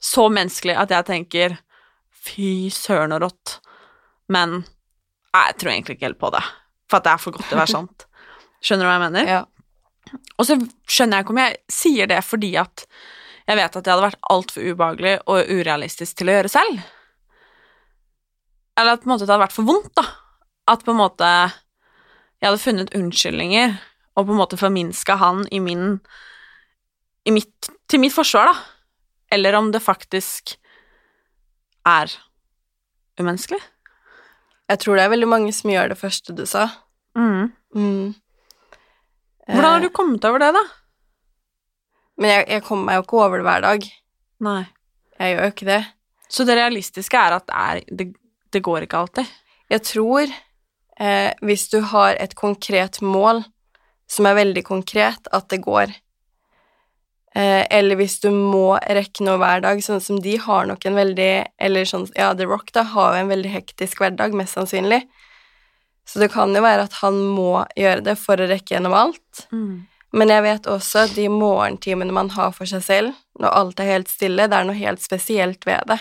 [0.03, 1.59] så menneskelig at jeg tenker
[2.23, 3.57] fy søren og rått,
[4.33, 4.63] men
[5.33, 6.43] jeg tror egentlig ikke helt på det,
[6.91, 8.07] for at det er for godt til å være sant.
[8.63, 9.31] Skjønner du hva jeg mener?
[9.31, 9.43] Ja.
[10.39, 10.59] Og så
[10.91, 12.87] skjønner jeg ikke om jeg sier det fordi at
[13.49, 16.83] jeg vet at det hadde vært altfor ubehagelig og urealistisk til å gjøre selv.
[18.79, 20.05] Eller at på en måte det hadde vært for vondt, da.
[20.71, 21.31] At på en måte
[22.43, 23.75] jeg hadde funnet unnskyldninger
[24.19, 25.97] og på en måte forminska han i min
[27.23, 28.55] i mitt, til mitt forsvar, da.
[29.33, 30.57] Eller om det faktisk
[31.89, 32.13] er
[33.21, 33.61] umenneskelig.
[34.71, 36.69] Jeg tror det er veldig mange som gjør det første du sa.
[37.19, 37.51] Mm.
[37.77, 38.15] Mm.
[39.49, 40.63] Hvordan har Eh, du kommet over det, da?
[42.21, 43.87] Men jeg, jeg kommer meg jo ikke over det hver dag.
[44.47, 44.63] Nei.
[45.19, 45.81] Jeg gjør jo ikke det.
[46.33, 48.07] Så det realistiske er at det, er, det,
[48.55, 49.33] det går ikke alltid.
[49.73, 53.43] Jeg tror eh, hvis du har et konkret mål
[54.13, 55.93] som er veldig konkret, at det går.
[57.35, 60.99] Eh, eller hvis du må rekke noe hver dag, sånn som de har nok en
[60.99, 61.31] veldig
[61.65, 65.01] Eller sånn Ja, The Rock da har jo en veldig hektisk hverdag, mest sannsynlig.
[66.05, 69.47] Så det kan jo være at han må gjøre det for å rekke gjennom alt.
[69.55, 69.87] Mm.
[70.13, 73.93] Men jeg vet også at de morgentimene man har for seg selv, når alt er
[73.95, 76.01] helt stille, det er noe helt spesielt ved det.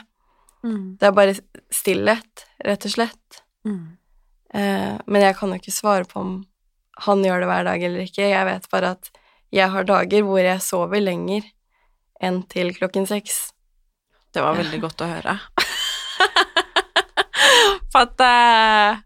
[0.65, 0.98] Mm.
[1.00, 1.38] Det er bare
[1.72, 3.41] stillhet, rett og slett.
[3.63, 3.86] Mm.
[4.54, 6.34] Eh, men jeg kan jo ikke svare på om
[7.06, 8.28] han gjør det hver dag eller ikke.
[8.28, 9.12] Jeg vet bare at
[9.52, 11.44] jeg har dager hvor jeg sover lenger
[12.24, 13.50] enn til klokken seks.
[14.32, 15.38] Det var veldig godt å høre.
[17.92, 19.02] For at eh,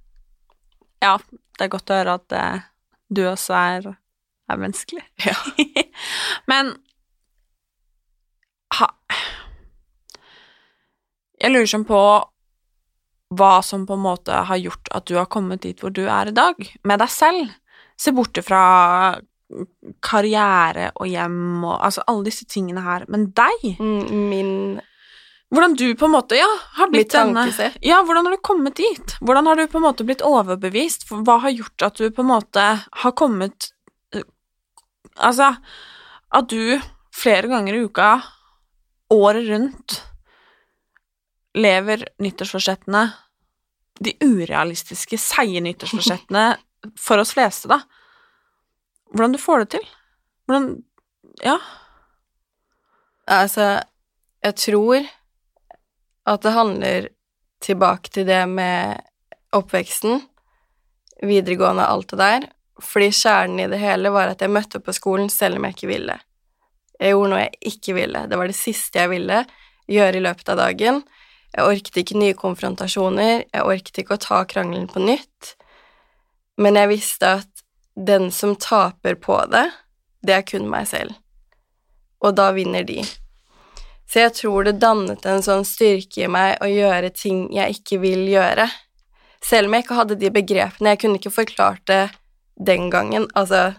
[1.05, 1.15] Ja,
[1.57, 2.65] det er godt å høre at eh,
[3.09, 3.87] du også er,
[4.51, 5.05] er menneskelig.
[5.25, 5.35] Ja.
[6.51, 6.75] Men
[8.77, 8.91] ha,
[11.41, 11.99] Jeg lurer sånn på
[13.35, 16.29] hva som på en måte har gjort at du har kommet dit hvor du er
[16.29, 16.55] i dag,
[16.85, 17.49] med deg selv.
[17.97, 18.61] Se bort fra
[20.03, 23.71] karriere og hjem og altså alle disse tingene her, men deg.
[23.79, 24.53] Mm, Min
[25.53, 26.47] Hvordan du på en måte, ja,
[26.79, 27.45] har blitt denne.
[27.85, 29.13] Ja, hvordan har du kommet dit?
[29.21, 31.05] Hvordan har du på en måte blitt overbevist?
[31.11, 33.69] Hva har gjort at du på en måte har kommet
[34.11, 34.25] eh,
[35.15, 35.53] Altså,
[36.33, 36.81] at du
[37.15, 38.09] flere ganger i uka,
[39.13, 39.99] året rundt,
[41.55, 43.05] lever nyttårsforsettene
[44.03, 46.49] De urealistiske, seige nyttårsforsettene
[46.99, 47.79] for oss fleste, da.
[49.13, 49.89] Hvordan du får det til?
[50.45, 50.83] Hvordan
[51.43, 51.57] Ja.
[53.27, 53.83] Altså,
[54.43, 55.05] jeg tror
[56.25, 57.07] at det handler
[57.61, 59.01] tilbake til det med
[59.51, 60.21] oppveksten,
[61.21, 62.47] videregående, og alt det der.
[62.81, 65.77] Fordi kjernen i det hele var at jeg møtte opp på skolen selv om jeg
[65.77, 66.17] ikke ville.
[66.99, 68.25] Jeg gjorde noe jeg ikke ville.
[68.29, 69.43] Det var det siste jeg ville
[69.91, 71.03] gjøre i løpet av dagen.
[71.55, 75.55] Jeg orket ikke nye konfrontasjoner, jeg orket ikke å ta krangelen på nytt.
[76.59, 77.54] Men jeg visste at
[77.95, 79.69] den som taper på det,
[80.25, 81.15] det er kun meg selv.
[82.23, 83.03] Og da vinner de.
[84.09, 87.99] Så jeg tror det dannet en sånn styrke i meg å gjøre ting jeg ikke
[88.03, 88.67] vil gjøre.
[89.45, 92.03] Selv om jeg ikke hadde de begrepene, jeg kunne ikke forklart det
[92.55, 93.73] den gangen, altså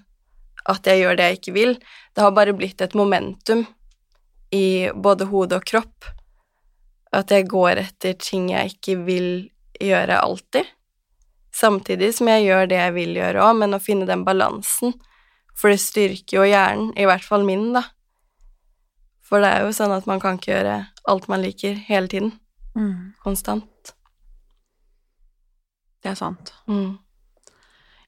[0.66, 1.74] at jeg gjør det jeg ikke vil.
[2.14, 3.64] Det har bare blitt et momentum
[4.54, 6.08] i både hode og kropp.
[7.14, 9.30] At jeg går etter ting jeg ikke vil
[9.82, 10.66] gjøre alltid.
[11.56, 14.92] Samtidig som jeg gjør det jeg vil gjøre òg, men å finne den balansen.
[15.56, 17.86] For det styrker jo hjernen, i hvert fall min, da.
[19.24, 20.76] For det er jo sånn at man kan ikke gjøre
[21.08, 22.34] alt man liker hele tiden.
[22.76, 23.94] Mm, Konstant.
[26.04, 26.52] det er sant.
[26.68, 26.98] Mm.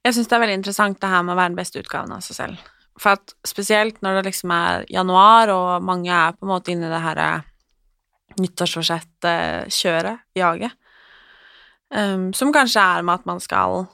[0.04, 2.22] Jeg syns det er veldig interessant det her med å være den beste utgaven av
[2.22, 2.68] seg selv.
[2.98, 6.86] For at spesielt når det liksom er januar, og mange er på en måte inne
[6.86, 7.48] i det her eh,
[8.38, 10.77] nyttårsforsett-kjøret, jaget,
[11.94, 13.86] um, som kanskje er med at man skal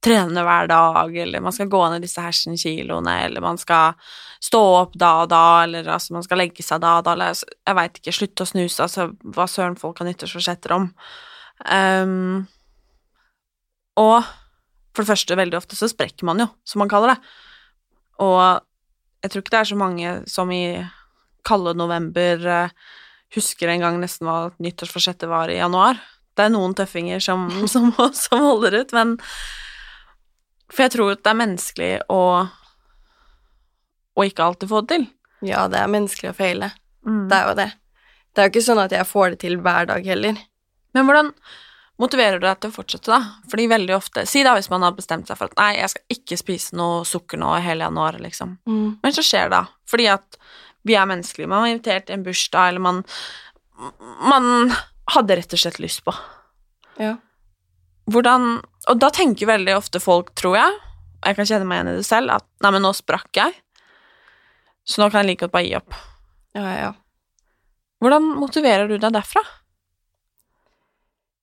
[0.00, 3.98] trene hver dag, eller man skal gå ned disse hersen-kiloene, eller man skal
[4.40, 7.34] stå opp da og da, eller altså man skal legge seg da og da, eller
[7.34, 10.88] altså, jeg veit ikke, slutte å snuse, altså hva søren folk har nyttårsforsetter om.
[11.68, 12.46] Um,
[14.00, 14.22] og
[14.94, 17.18] for det første, veldig ofte så sprekker man jo, som man kaller det.
[18.24, 18.40] Og
[19.20, 20.64] jeg tror ikke det er så mange som i
[21.46, 22.72] kalde november eh,
[23.34, 26.00] husker en gang nesten hva nyttårsforsettet var i januar.
[26.40, 29.18] Det er noen tøffinger som, som, som holder ut, men
[30.70, 32.22] For jeg tror at det er menneskelig å
[34.20, 35.08] å ikke alltid få det til.
[35.48, 36.70] Ja, det er menneskelig å feile.
[37.06, 37.24] Mm.
[37.30, 37.68] Det er jo det.
[38.30, 40.40] Det er jo ikke sånn at jeg får det til hver dag heller.
[40.96, 41.30] Men hvordan
[42.00, 43.46] motiverer du deg til å fortsette, da?
[43.50, 46.16] Fordi veldig ofte Si da hvis man har bestemt seg for at nei, jeg skal
[46.16, 48.56] ikke spise noe sukker nå i hele januar, liksom.
[48.68, 49.00] Mm.
[49.02, 49.80] Men så skjer det, da.
[49.90, 50.40] Fordi at
[50.88, 51.50] vi er menneskelige.
[51.50, 53.04] Man er invitert til en bursdag, eller man
[54.28, 54.74] Man
[55.14, 56.14] hadde rett og slett lyst på.
[57.00, 57.16] Ja.
[58.10, 60.76] Hvordan Og da tenker veldig ofte folk, tror jeg,
[61.20, 63.52] og jeg kan kjenne meg igjen i det selv, at nei, men nå sprakk jeg,
[64.88, 65.98] så nå kan jeg like godt bare gi opp.
[66.56, 66.88] Ja, ja.
[68.00, 69.42] Hvordan motiverer du deg derfra?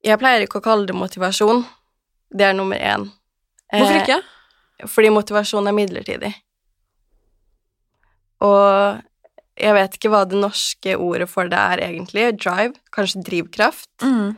[0.04, 1.62] Jeg pleier ikke å kalle det motivasjon.
[2.34, 3.06] Det er nummer én.
[3.72, 4.18] Hvorfor ikke?
[4.82, 6.34] Eh, fordi motivasjon er midlertidig.
[8.44, 9.02] Og
[9.58, 12.30] jeg vet ikke hva det norske ordet for det er egentlig.
[12.38, 12.78] Drive?
[12.94, 13.90] Kanskje drivkraft?
[14.04, 14.36] Mm.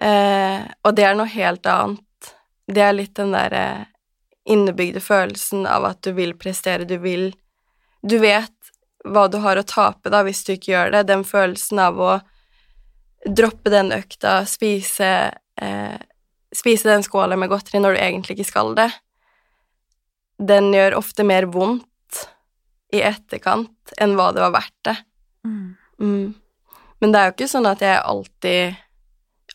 [0.00, 2.32] Eh, og det er noe helt annet.
[2.66, 3.66] Det er litt den derre
[4.46, 7.32] innebygde følelsen av at du vil prestere, du vil
[8.06, 8.52] Du vet
[9.02, 11.06] hva du har å tape da hvis du ikke gjør det.
[11.08, 12.12] Den følelsen av å
[13.26, 15.96] droppe den økta, spise eh,
[16.56, 18.86] Spise den skåla med godteri når du egentlig ikke skal det.
[20.38, 21.84] Den gjør ofte mer vondt
[22.94, 24.96] i etterkant enn hva det var verdt det.
[25.46, 25.76] Mm.
[26.00, 26.34] Mm.
[27.00, 28.76] Men det er jo ikke sånn at jeg alltid,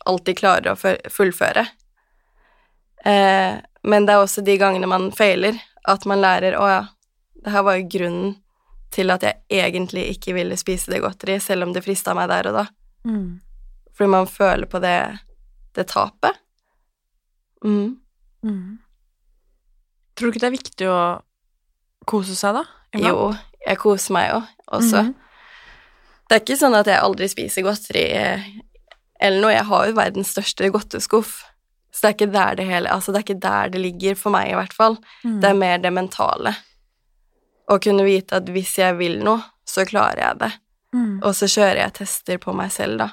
[0.05, 1.65] alltid klarer å fullføre.
[3.05, 5.57] Eh, men det er også de gangene man feiler,
[5.89, 6.81] at man lærer å ja,
[7.41, 8.35] det her var jo grunnen
[8.93, 12.51] til at jeg egentlig ikke ville spise det godteriet, selv om det frista meg der
[12.51, 12.65] og da.
[13.07, 13.39] Mm.
[13.95, 14.99] Fordi man føler på det,
[15.77, 16.37] det tapet.
[17.63, 17.97] Mm.
[18.43, 18.77] Mm.
[20.13, 21.01] Tror du ikke det er viktig å
[22.09, 22.65] kose seg, da?
[22.95, 23.07] Iblant?
[23.07, 24.41] Jo, jeg koser meg jo
[24.77, 25.03] også.
[25.03, 25.13] Mhm.
[26.27, 28.43] Det er ikke sånn at jeg aldri spiser godteri eh,
[29.19, 29.51] eller noe.
[29.51, 31.41] Jeg har jo verdens største godteskuff.
[31.91, 34.31] Så det er ikke der det hele Altså, det er ikke der det ligger, for
[34.31, 34.95] meg i hvert fall.
[35.25, 35.41] Mm.
[35.43, 36.53] Det er mer det mentale.
[37.67, 40.51] Å kunne vite at hvis jeg vil noe, så klarer jeg det.
[40.95, 41.19] Mm.
[41.19, 43.09] Og så kjører jeg tester på meg selv, da.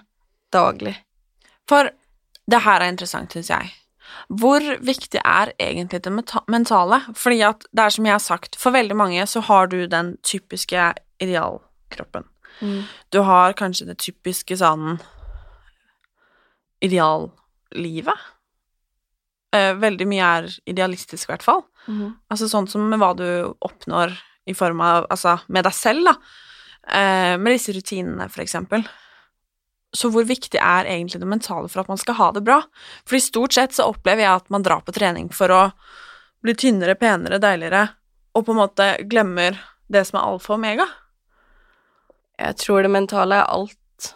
[0.54, 0.94] Daglig.
[1.68, 1.90] For
[2.48, 3.74] det her er interessant, syns jeg.
[4.28, 6.12] Hvor viktig er egentlig det
[6.50, 7.00] mentale?
[7.16, 10.16] Fordi at det er som jeg har sagt, for veldig mange så har du den
[10.26, 12.26] typiske idealkroppen.
[12.61, 12.83] Mm.
[13.14, 14.98] Du har kanskje det typiske sånn
[16.85, 18.26] ideallivet.
[19.54, 21.64] Eh, veldig mye er idealistisk, i hvert fall.
[21.88, 22.12] Mm.
[22.31, 23.28] Altså sånn som med hva du
[23.64, 24.12] oppnår
[24.48, 26.16] i form av Altså med deg selv, da.
[26.88, 28.85] Eh, med disse rutinene, for eksempel.
[29.96, 32.61] Så hvor viktig er egentlig det mentale for at man skal ha det bra?
[33.09, 35.62] Fordi stort sett så opplever jeg at man drar på trening for å
[36.44, 37.87] bli tynnere, penere, deiligere,
[38.37, 39.57] og på en måte glemmer
[39.88, 40.87] det som er alfa og omega.
[42.38, 44.12] Jeg tror det mentale er alt.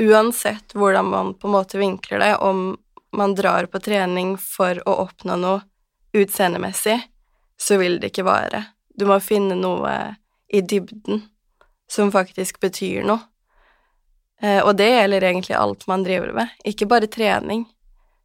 [0.00, 2.76] Uansett hvordan man på en måte vinkler det, om
[3.14, 5.60] man drar på trening for å oppnå noe
[6.14, 6.96] utseendemessig,
[7.58, 8.64] så vil det ikke vare.
[8.94, 9.92] Du må finne noe
[10.48, 11.22] i dybden
[11.90, 13.22] som faktisk betyr noe.
[14.42, 17.64] Eh, og det gjelder egentlig alt man driver med, ikke bare trening,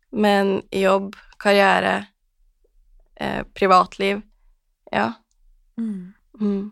[0.09, 2.07] men jobb, karriere,
[3.19, 4.23] eh, privatliv.
[4.91, 5.11] Ja.
[5.77, 6.71] Mm.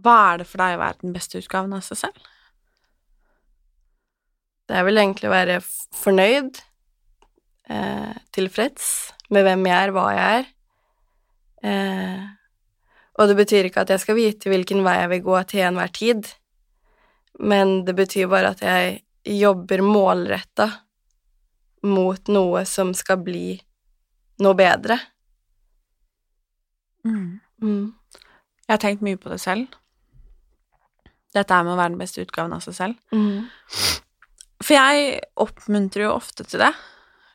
[0.00, 2.28] Hva er det for deg å være den beste utgaven av seg selv?
[4.70, 5.60] Det er vel egentlig å være
[5.98, 6.60] fornøyd,
[7.68, 8.86] eh, tilfreds
[9.30, 10.50] med hvem jeg er, hva jeg er.
[11.70, 12.28] Eh,
[13.20, 15.92] og det betyr ikke at jeg skal vite hvilken vei jeg vil gå til enhver
[15.92, 16.28] tid,
[17.40, 19.02] men det betyr bare at jeg
[19.40, 20.70] jobber målretta
[21.84, 23.58] mot noe som skal bli
[24.40, 24.96] noe bedre.
[27.04, 27.92] Mm.
[28.64, 29.68] Jeg har tenkt mye på det selv.
[31.36, 32.96] Dette er med å være den beste utgaven av seg selv.
[33.12, 33.46] Mm.
[34.60, 36.72] For jeg oppmuntrer jo ofte til det.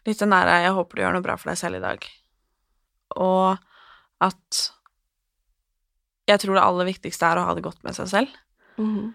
[0.05, 2.09] Litt den derre 'jeg håper du gjør noe bra for deg selv i dag'.
[3.15, 3.57] Og
[4.21, 4.74] at
[6.25, 8.41] jeg tror det aller viktigste er å ha det godt med seg selv.
[8.81, 9.13] Mhm.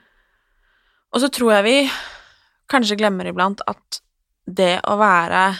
[1.10, 1.78] Og så tror jeg vi
[2.70, 3.98] kanskje glemmer iblant at
[4.46, 5.58] det å være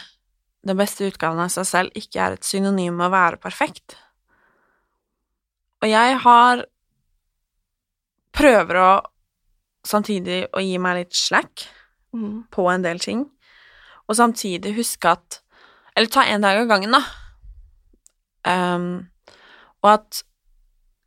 [0.63, 3.97] den beste utgaven av seg selv ikke er et synonym med å være perfekt.
[5.81, 6.63] Og jeg har
[8.31, 8.91] prøver å
[9.87, 11.65] samtidig å gi meg litt slack
[12.13, 12.47] mm.
[12.53, 13.25] på en del ting,
[14.07, 15.41] og samtidig huske at
[15.91, 17.01] Eller ta en dag av gangen, da.
[18.47, 19.09] Um,
[19.83, 20.21] og at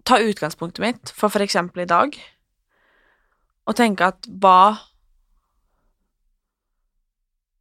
[0.05, 2.17] Ta utgangspunktet mitt for for eksempel i dag,
[3.64, 4.77] og tenke at hva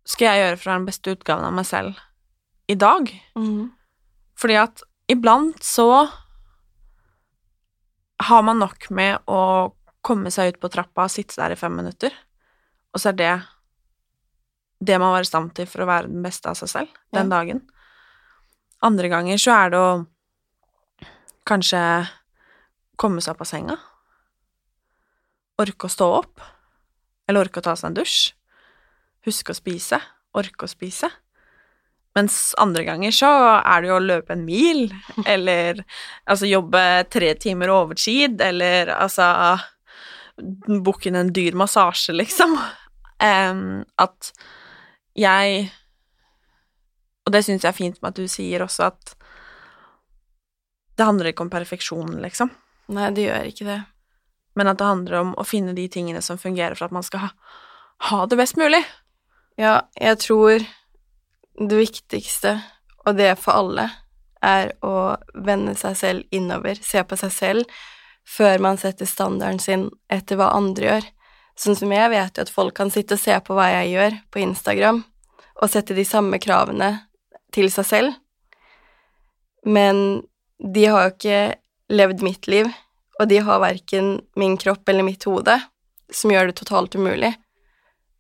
[0.04, 2.02] skal jeg gjøre for å være den beste utgaven av meg selv
[2.68, 3.08] i dag?
[3.40, 3.72] Mm.
[4.40, 5.88] Fordi at iblant så
[8.24, 9.72] har man nok med å
[10.04, 12.12] komme seg ut på trappa og sitte der i fem minutter,
[12.92, 13.34] og så er det
[14.84, 17.32] det man var i stand til for å være den beste av seg selv den
[17.32, 17.64] dagen.
[18.84, 19.94] Andre ganger så er det å
[21.48, 21.80] kanskje
[23.04, 23.76] komme seg opp av senga,
[25.60, 26.44] orke å stå opp,
[27.28, 28.32] eller orke å ta seg en dusj,
[29.28, 30.00] huske å spise,
[30.36, 31.10] orke å spise.
[32.13, 34.86] Mens andre ganger så er det jo å løpe en mil,
[35.36, 35.84] eller
[36.30, 39.28] altså jobbe tre timer overtid, eller altså
[40.84, 42.58] booke inn en dyr massasje, liksom.
[43.24, 44.34] Um, at
[45.16, 45.70] jeg
[47.24, 49.13] Og det syns jeg er fint med at du sier også, at
[51.00, 52.50] det handler ikke om perfeksjon, liksom,
[52.91, 53.82] Nei, det gjør ikke det.
[54.56, 57.24] men at det handler om å finne de tingene som fungerer for at man skal
[57.24, 57.30] ha,
[58.10, 58.84] ha det best mulig.
[59.58, 60.62] Ja, jeg tror
[61.58, 62.60] det viktigste,
[63.06, 63.88] og det for alle,
[64.43, 67.82] er å vende seg selv innover, se på seg selv,
[68.28, 71.10] før man setter standarden sin etter hva andre gjør.
[71.60, 74.20] Sånn som jeg vet jo at folk kan sitte og se på hva jeg gjør
[74.34, 75.03] på Instagram,
[75.62, 76.91] og sette de samme kravene
[77.53, 78.16] til seg selv,
[79.66, 80.24] men
[80.60, 81.41] de har jo ikke
[81.94, 82.70] levd mitt liv,
[83.20, 85.56] og de har verken min kropp eller mitt hode,
[86.14, 87.34] som gjør det totalt umulig.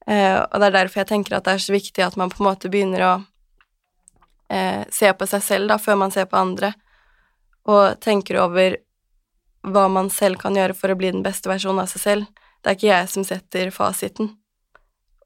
[0.07, 2.41] Eh, og det er derfor jeg tenker at det er så viktig at man på
[2.41, 3.13] en måte begynner å
[4.51, 6.73] eh, se på seg selv da, før man ser på andre,
[7.69, 8.77] og tenker over
[9.63, 12.47] hva man selv kan gjøre for å bli den beste versjonen av seg selv.
[12.61, 14.33] Det er ikke jeg som setter fasiten,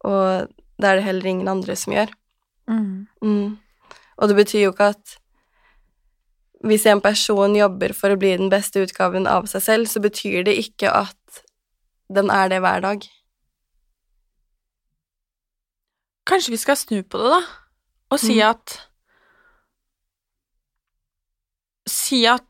[0.06, 2.12] og det er det heller ingen andre som gjør.
[2.70, 3.58] Mm.
[4.18, 5.18] Og det betyr jo ikke at
[6.68, 10.44] hvis en person jobber for å bli den beste utgaven av seg selv, så betyr
[10.48, 11.42] det ikke at
[12.14, 13.04] den er det hver dag.
[16.28, 17.42] Kanskje vi skal snu på det, da,
[18.12, 18.50] og si Mm.
[18.50, 18.78] at
[21.88, 22.44] Si at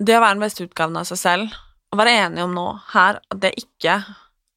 [0.00, 1.56] det å være den beste utgaven av seg selv,
[1.92, 3.98] og være enige om nå her at det ikke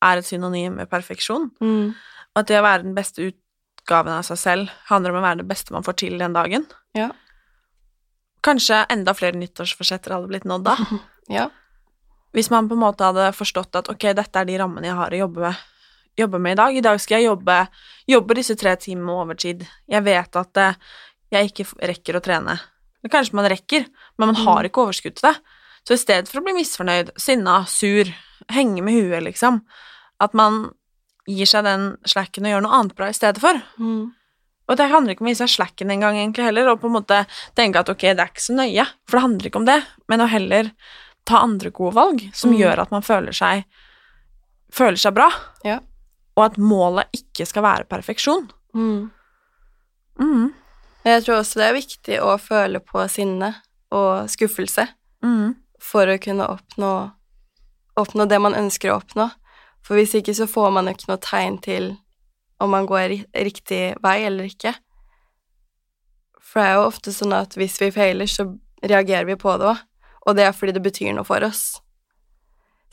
[0.02, 1.90] er et synonym med perfeksjon, Mm.
[2.36, 5.38] og at det å være den beste utgaven av seg selv handler om å være
[5.40, 6.66] det beste man får til den dagen.
[6.96, 7.10] Ja.
[8.44, 10.78] Kanskje enda flere nyttårsforsetter hadde blitt nådd da.
[11.32, 11.46] Ja.
[12.36, 15.14] Hvis man på en måte hadde forstått at ok, dette er de rammene jeg har
[15.14, 15.62] å jobbe med,
[16.20, 16.76] jobbe med i dag.
[16.76, 17.56] I dag skal jeg jobbe,
[18.12, 19.64] jobbe disse tre timene overtid.
[19.88, 20.80] Jeg vet at eh,
[21.32, 22.58] jeg ikke rekker å trene.
[23.04, 23.86] Men kanskje man rekker,
[24.18, 25.36] men man har ikke overskudd til det.
[25.88, 28.12] Så i stedet for å bli misfornøyd, sinna, sur,
[28.52, 29.62] henge med huet, liksom,
[30.24, 30.66] at man
[31.30, 33.60] gir seg den slacken og gjør noe annet bra i stedet for.
[33.80, 34.12] Mm.
[34.70, 36.96] Og det handler ikke om å gi seg slacken engang, egentlig, heller, og på en
[36.96, 39.80] måte tenke at ok, det er ikke så nøye, for det handler ikke om det,
[40.08, 40.70] men å heller
[41.26, 42.60] ta andre gode valg som Mm.
[42.60, 43.66] gjør at man føler seg
[44.72, 45.30] føler seg bra,
[45.64, 45.80] Ja.
[46.38, 48.50] og at målet ikke skal være perfeksjon.
[48.74, 49.12] Mm.
[50.20, 50.54] Mm.
[51.06, 53.56] Jeg tror også det er viktig å føle på sinne
[53.92, 54.88] og skuffelse
[55.24, 55.56] Mm.
[55.80, 57.12] for å kunne oppnå,
[57.98, 59.32] oppnå det man ønsker å oppnå.
[59.84, 61.98] For hvis ikke så får man jo ikke noe tegn til
[62.64, 64.74] om man går riktig vei eller ikke.
[66.40, 68.46] For det er jo ofte sånn at hvis vi feiler, så
[68.84, 69.82] reagerer vi på det òg,
[70.24, 71.82] og det er fordi det betyr noe for oss.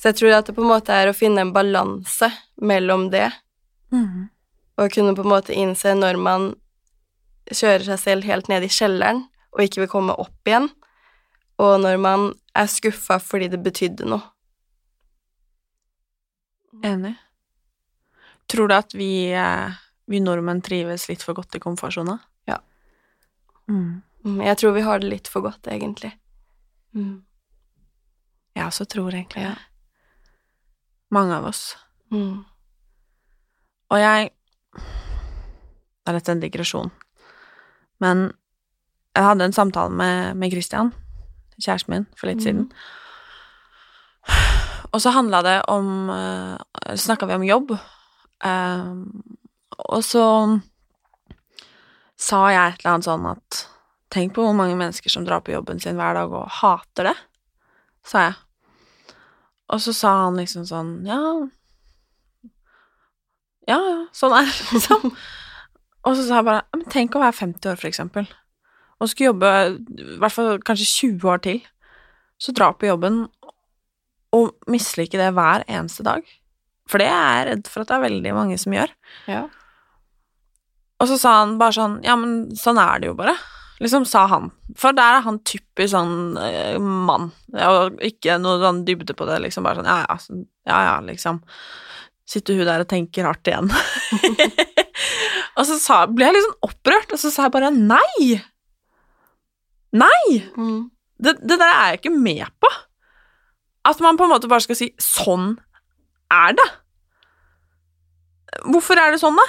[0.00, 3.28] Så jeg tror at det på en måte er å finne en balanse mellom det
[3.92, 4.28] Mm.
[4.78, 6.44] og kunne på en måte innse når man
[7.50, 10.68] kjører seg selv helt ned i kjelleren og ikke vil komme opp igjen,
[11.58, 14.22] og når man er skuffa fordi det betydde noe.
[16.86, 17.16] Enig.
[18.51, 19.80] Tror du at vi, eh,
[20.11, 22.18] vi nordmenn trives litt for godt i komfortsona?
[22.51, 22.59] Ja.
[23.68, 24.03] Mm.
[24.24, 26.12] Mm, Jeg tror vi har det litt for godt, egentlig.
[26.94, 27.22] Mm.
[28.57, 29.59] Jeg også tror egentlig det.
[31.11, 31.76] Mange av oss.
[32.12, 32.44] Mm.
[33.90, 34.30] Og jeg
[34.80, 36.90] Det er dette en digresjon.
[38.01, 38.32] Men
[39.14, 40.94] jeg hadde en samtale med, med Christian,
[41.61, 42.42] kjæresten min, for litt mm.
[42.42, 42.72] siden.
[44.90, 46.57] Og så handla det om uh,
[46.96, 47.76] Snakka vi om jobb.
[48.45, 48.93] Eh,
[49.91, 50.26] og så
[52.20, 53.66] sa jeg et eller annet sånn at
[54.11, 57.12] Tenk på hvor mange mennesker som drar på jobben sin hver dag og hater det,
[58.03, 58.32] sa jeg.
[59.70, 61.20] Og så sa han liksom sånn ja,
[63.70, 63.78] ja,
[64.11, 65.12] sånn er det, liksom.
[66.03, 68.26] og så sa jeg bare Men tenk å være 50 år, for eksempel,
[68.99, 69.53] og skulle jobbe
[69.95, 71.62] i hvert fall kanskje 20 år til.
[72.41, 73.28] Så dra på jobben
[74.34, 76.26] og mislike det hver eneste dag.
[76.91, 78.93] For det er jeg redd for at det er veldig mange som gjør.
[79.30, 79.45] Ja.
[81.01, 83.36] Og så sa han bare sånn Ja, men sånn er det jo bare.
[83.80, 84.51] Liksom, sa han.
[84.76, 87.30] For der er han typisk sånn eh, mann.
[87.57, 89.64] Og ikke noe sånn dybde på det, liksom.
[89.64, 90.36] Bare sånn ja, ja, så,
[90.68, 91.41] ja, ja, liksom.
[92.28, 93.72] Sitter hun der og tenker hardt igjen.
[95.57, 98.36] og så sa, ble jeg sånn opprørt, og så sa jeg bare nei!
[99.97, 100.36] Nei!
[100.61, 100.91] Mm.
[101.20, 102.70] Det, det der er jeg ikke med på.
[103.88, 105.55] At man på en måte bare skal si 'sånn
[106.30, 106.70] er det'.
[108.66, 109.48] Hvorfor er det sånn, da?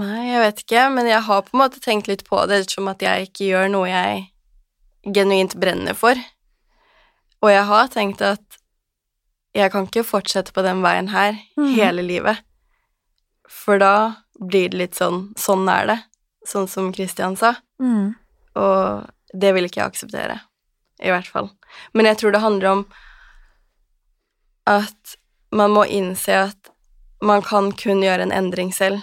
[0.00, 2.90] Nei, jeg vet ikke, men jeg har på en måte tenkt litt på det, ettersom
[2.92, 4.28] at jeg ikke gjør noe jeg
[5.16, 6.18] genuint brenner for.
[7.40, 8.60] Og jeg har tenkt at
[9.56, 11.72] jeg kan ikke fortsette på den veien her mm.
[11.74, 12.44] hele livet.
[13.50, 15.98] For da blir det litt sånn Sånn er det.
[16.46, 17.56] Sånn som Christian sa.
[17.82, 18.14] Mm.
[18.60, 20.38] Og det vil ikke jeg akseptere.
[21.02, 21.50] I hvert fall.
[21.96, 22.84] Men jeg tror det handler om
[24.70, 25.16] at
[25.56, 26.70] man må innse at
[27.20, 29.02] man kan kun gjøre en endring selv.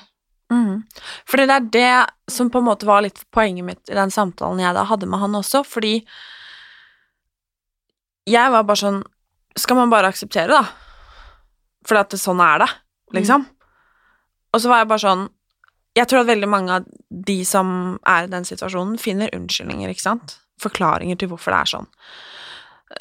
[0.52, 0.84] Mm.
[1.28, 4.62] Fordi det er det som på en måte var litt poenget mitt i den samtalen
[4.64, 6.00] jeg da hadde med han også, fordi
[8.28, 9.04] jeg var bare sånn
[9.58, 10.68] Skal man bare akseptere, da?
[11.88, 12.68] Fordi at det, sånn er det,
[13.16, 13.46] liksom.
[14.54, 15.24] Og så var jeg bare sånn
[15.98, 17.70] Jeg tror at veldig mange av de som
[18.06, 20.38] er i den situasjonen, finner unnskyldninger, ikke sant?
[20.62, 21.88] Forklaringer til hvorfor det er sånn.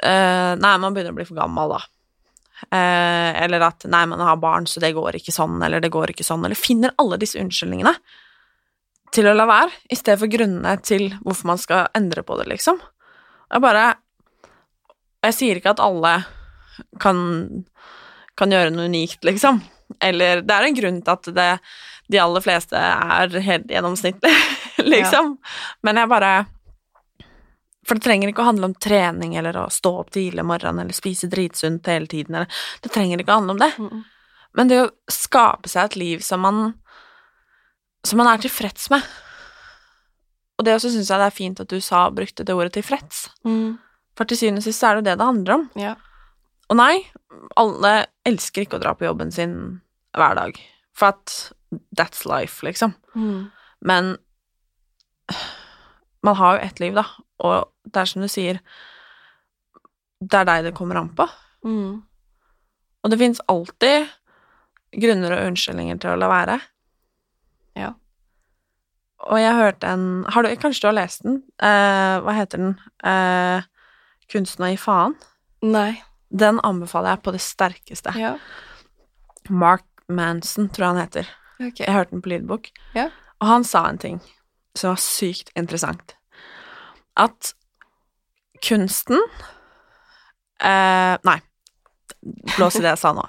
[0.01, 1.83] Uh, nei, man begynner å bli for gammel, da.
[2.73, 5.93] Eh, eller at nei, men jeg har barn, så det går ikke sånn, eller det
[5.93, 7.93] går ikke sånn, eller finner alle disse unnskyldningene
[9.15, 12.49] til å la være, i stedet for grunnene til hvorfor man skal endre på det,
[12.51, 12.81] liksom.
[13.53, 13.95] Jeg bare
[15.27, 16.11] Jeg sier ikke at alle
[17.03, 17.19] kan,
[18.39, 19.61] kan gjøre noe unikt, liksom.
[20.03, 21.49] Eller Det er en grunn til at det,
[22.13, 24.35] de aller fleste er helt gjennomsnittlig,
[24.95, 25.37] liksom.
[25.83, 26.35] Men jeg bare
[27.87, 30.83] For det trenger ikke å handle om trening eller å stå opp tidlig om morgenen
[30.83, 32.51] eller spise dritsunt hele tiden, eller
[32.83, 33.71] Det trenger ikke å handle om det.
[34.59, 36.75] Men det å skape seg et liv som man
[38.07, 39.03] som man er tilfreds med,
[40.57, 43.27] og det også syns jeg det er fint at du sa, brukte det ordet tilfreds.
[43.45, 43.77] Mm.
[44.17, 45.67] For til syvende og sist er det jo det det handler om.
[45.77, 45.97] Ja.
[46.71, 46.95] Og nei,
[47.61, 47.93] alle
[48.27, 49.57] elsker ikke å dra på jobben sin
[50.17, 50.61] hver dag.
[50.97, 51.35] For at
[51.99, 52.95] that's life, liksom.
[53.15, 53.51] Mm.
[53.85, 54.15] Men
[56.27, 57.05] man har jo ett liv, da,
[57.45, 58.61] og det er som du sier
[60.21, 61.27] Det er deg det kommer an på.
[61.67, 62.01] Mm.
[63.05, 64.09] Og det fins alltid
[64.97, 66.57] grunner og unnskyldninger til å la være.
[67.77, 67.93] Ja.
[69.27, 71.43] Og jeg hørte en har du, Kanskje du har lest den?
[71.61, 72.77] Eh, hva heter den?
[73.05, 73.63] Eh,
[74.27, 75.15] 'Kunsten å gi faen'?
[75.63, 76.03] Nei.
[76.31, 78.15] Den anbefaler jeg på det sterkeste.
[78.19, 78.37] Ja.
[79.49, 81.29] Mark Manson, tror jeg han heter.
[81.61, 81.87] Okay.
[81.87, 82.71] Jeg hørte den på lydbok.
[82.95, 83.11] Ja.
[83.41, 84.21] Og han sa en ting
[84.77, 86.17] som var sykt interessant.
[87.17, 87.53] At
[88.65, 89.21] kunsten
[90.63, 91.39] eh, Nei,
[92.57, 93.25] blås i det jeg sa nå.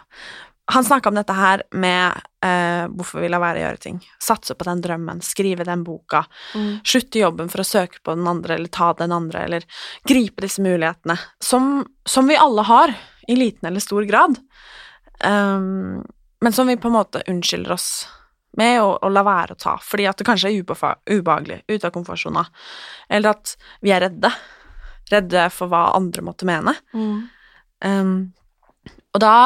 [0.71, 3.99] Han snakka om dette her med eh, hvorfor vi lar være å gjøre ting.
[4.19, 6.25] Satse på den drømmen, skrive den boka.
[6.55, 6.81] Mm.
[6.83, 9.67] Slutte jobben for å søke på den andre, eller ta den andre, eller
[10.07, 11.15] gripe disse mulighetene.
[11.39, 12.91] Som, som vi alle har,
[13.31, 14.35] i liten eller stor grad.
[15.23, 16.03] Um,
[16.43, 17.89] men som vi på en måte unnskylder oss
[18.57, 20.61] med å, å la være å ta, fordi at det kanskje er
[21.13, 22.45] ubehagelig, ute av komfortsona,
[23.09, 23.53] eller at
[23.85, 24.31] vi er redde.
[25.11, 26.73] Redde for hva andre måtte mene.
[26.91, 27.19] Mm.
[27.85, 28.15] Um,
[29.15, 29.37] og da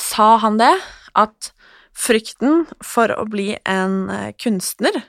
[0.00, 0.72] sa han det,
[1.18, 1.50] at
[1.96, 5.02] frykten for å bli en eh, kunstner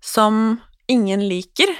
[0.00, 0.60] som
[0.90, 1.70] ingen liker,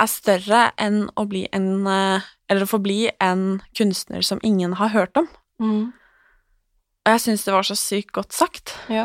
[0.00, 4.72] er større enn å bli en eh, Eller å få bli en kunstner som ingen
[4.80, 5.28] har hørt om.
[5.62, 5.92] Mm.
[7.04, 8.72] Og jeg syns det var så sykt godt sagt.
[8.90, 9.04] Ja.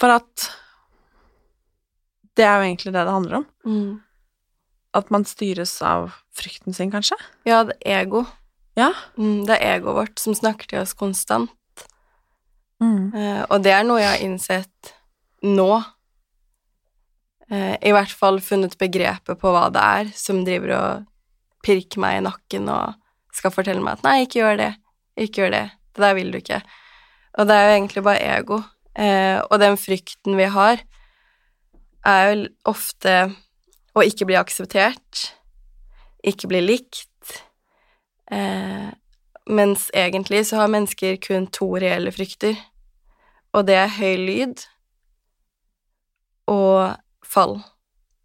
[0.00, 0.48] For at
[2.34, 3.46] det er jo egentlig det det handler om.
[3.66, 3.92] Mm.
[4.94, 7.18] At man styres av frykten sin, kanskje.
[7.46, 8.24] Ja, det er ego.
[8.78, 8.90] Ja.
[9.18, 11.52] Mm, det er egoet vårt som snakker til oss konstant.
[12.82, 13.14] Mm.
[13.14, 14.94] Eh, og det er noe jeg har innsett
[15.46, 15.70] nå.
[17.50, 21.06] Eh, I hvert fall funnet begrepet på hva det er som driver og
[21.64, 22.98] pirker meg i nakken og
[23.34, 24.74] skal fortelle meg at 'nei, ikke gjør det',
[25.18, 26.62] 'ikke gjør det', 'det der vil du ikke'.
[27.38, 28.62] Og det er jo egentlig bare ego.
[28.94, 30.82] Eh, og den frykten vi har,
[32.04, 33.14] er jo ofte
[33.94, 35.28] å ikke bli akseptert,
[36.24, 37.10] ikke bli likt,
[38.30, 38.88] Eh,
[39.46, 42.56] mens egentlig så har mennesker kun to reelle frykter,
[43.52, 44.64] og det er høy lyd
[46.50, 47.58] og fall.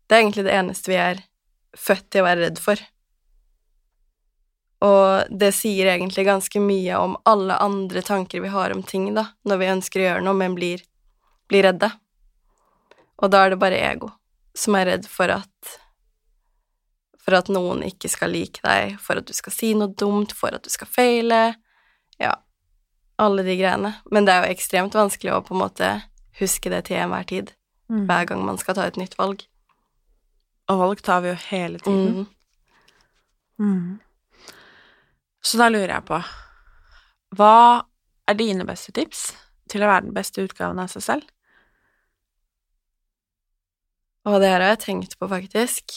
[0.08, 1.20] Det er egentlig det eneste vi er
[1.78, 2.80] født til å være redd for.
[4.82, 9.26] Og det sier egentlig ganske mye om alle andre tanker vi har om ting, da,
[9.44, 10.84] når vi ønsker å gjøre noe, men blir,
[11.52, 11.90] blir redde.
[13.20, 14.14] Og da er det bare ego
[14.56, 15.76] som er redd for at
[17.20, 20.56] for at noen ikke skal like deg, for at du skal si noe dumt, for
[20.56, 21.42] at du skal feile
[22.20, 22.34] Ja,
[23.20, 23.94] alle de greiene.
[24.12, 25.90] Men det er jo ekstremt vanskelig å på en måte
[26.40, 27.54] huske det til enhver tid,
[27.90, 28.06] Mm.
[28.08, 29.44] hver gang man skal ta et nytt valg.
[30.70, 32.28] Og valg tar vi jo hele tiden.
[33.60, 33.66] Mm.
[33.66, 34.00] Mm.
[35.44, 36.20] Så da lurer jeg på
[37.40, 37.84] Hva
[38.30, 39.30] er dine beste tips
[39.70, 41.28] til å være den beste utgaven av seg selv?
[44.28, 45.96] Og det her har jeg tenkt på, faktisk.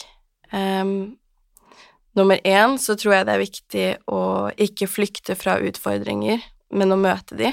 [0.53, 1.17] Um,
[2.17, 4.21] nummer én så tror jeg det er viktig å
[4.65, 6.41] ikke flykte fra utfordringer,
[6.73, 7.51] men å møte de,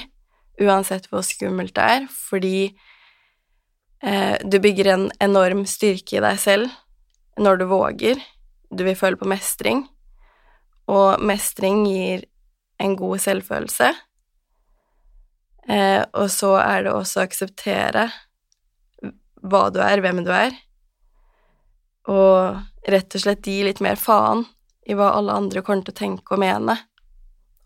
[0.61, 2.55] uansett hvor skummelt det er, fordi
[4.05, 6.71] uh, du bygger en enorm styrke i deg selv
[7.41, 8.21] når du våger.
[8.71, 9.83] Du vil føle på mestring,
[10.91, 12.25] og mestring gir
[12.81, 13.91] en god selvfølelse.
[15.71, 18.07] Eh, og så er det også å akseptere
[19.41, 20.55] hva du er, hvem du er,
[22.11, 24.43] og rett og slett gi litt mer faen
[24.89, 26.75] i hva alle andre kommer til å tenke og mene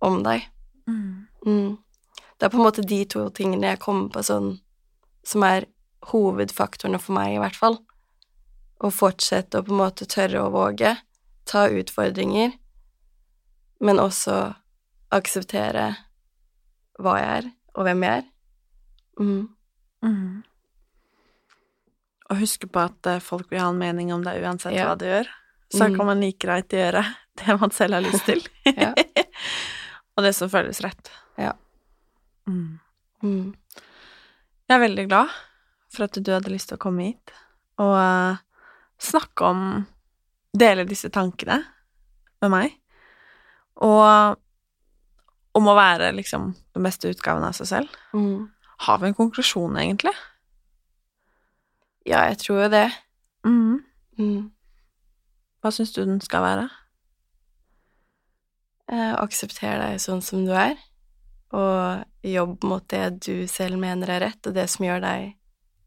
[0.03, 0.43] om deg.
[1.45, 1.77] Mm.
[2.35, 4.57] Det er på en måte de to tingene jeg kommer på sånn
[5.25, 5.69] som er
[6.11, 7.79] hovedfaktorene for meg, i hvert fall.
[8.83, 10.91] Å fortsette å på en måte tørre å våge,
[11.47, 12.53] ta utfordringer,
[13.85, 14.35] men også
[15.13, 15.91] akseptere
[16.99, 18.27] hva jeg er, og hvem jeg er.
[19.21, 19.43] Mm.
[20.05, 20.43] Mm.
[22.31, 24.87] Og huske på at eh, folk vil ha en mening om deg uansett Ja.
[24.89, 25.27] hva du gjør.
[25.73, 25.97] Så Mm.
[25.97, 27.03] kan man like greit gjøre
[27.37, 28.41] det man selv har lyst til.
[30.17, 31.11] Og det som føles rett.
[31.37, 31.53] Ja.
[32.47, 32.79] Mm.
[33.23, 33.53] Mm.
[34.69, 35.29] Jeg er veldig glad
[35.93, 37.31] for at du hadde lyst til å komme hit
[37.81, 38.37] og eh,
[39.01, 39.61] snakke om
[40.55, 41.57] Dele disse tankene
[42.41, 42.75] med meg.
[43.83, 44.39] Og
[45.55, 47.99] om å være liksom den beste utgaven av seg selv.
[48.15, 48.47] Mm.
[48.85, 50.13] Har vi en konklusjon, egentlig?
[52.05, 52.89] Ja, jeg tror jo det.
[53.47, 53.77] Mm.
[54.19, 54.41] Mm.
[55.63, 56.65] Hva syns du den skal være?
[58.91, 60.75] Eh, aksepter deg sånn som du er,
[61.55, 65.31] og jobb mot det du selv mener er rett, og det som gjør deg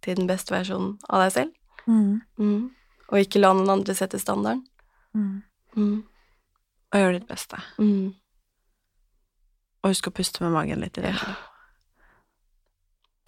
[0.02, 1.54] til den beste versjonen av deg selv.
[1.86, 2.18] Mm.
[2.40, 2.64] Mm.
[3.08, 4.64] Og ikke la noen andre sette standarden.
[5.14, 6.00] Mm.
[6.92, 7.60] Og gjør ditt beste.
[7.78, 8.14] Mm.
[9.82, 11.14] Og husk å puste med magen litt i det.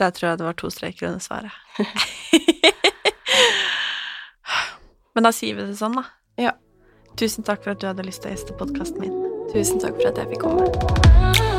[0.00, 1.52] Der tror jeg det var to streker under svaret.
[5.14, 6.04] Men da sier vi det sånn, da.
[6.40, 6.52] Ja.
[7.20, 9.16] Tusen takk for at du hadde lyst til å gjeste podkasten min.
[9.52, 11.49] Tusen takk for at jeg fikk komme.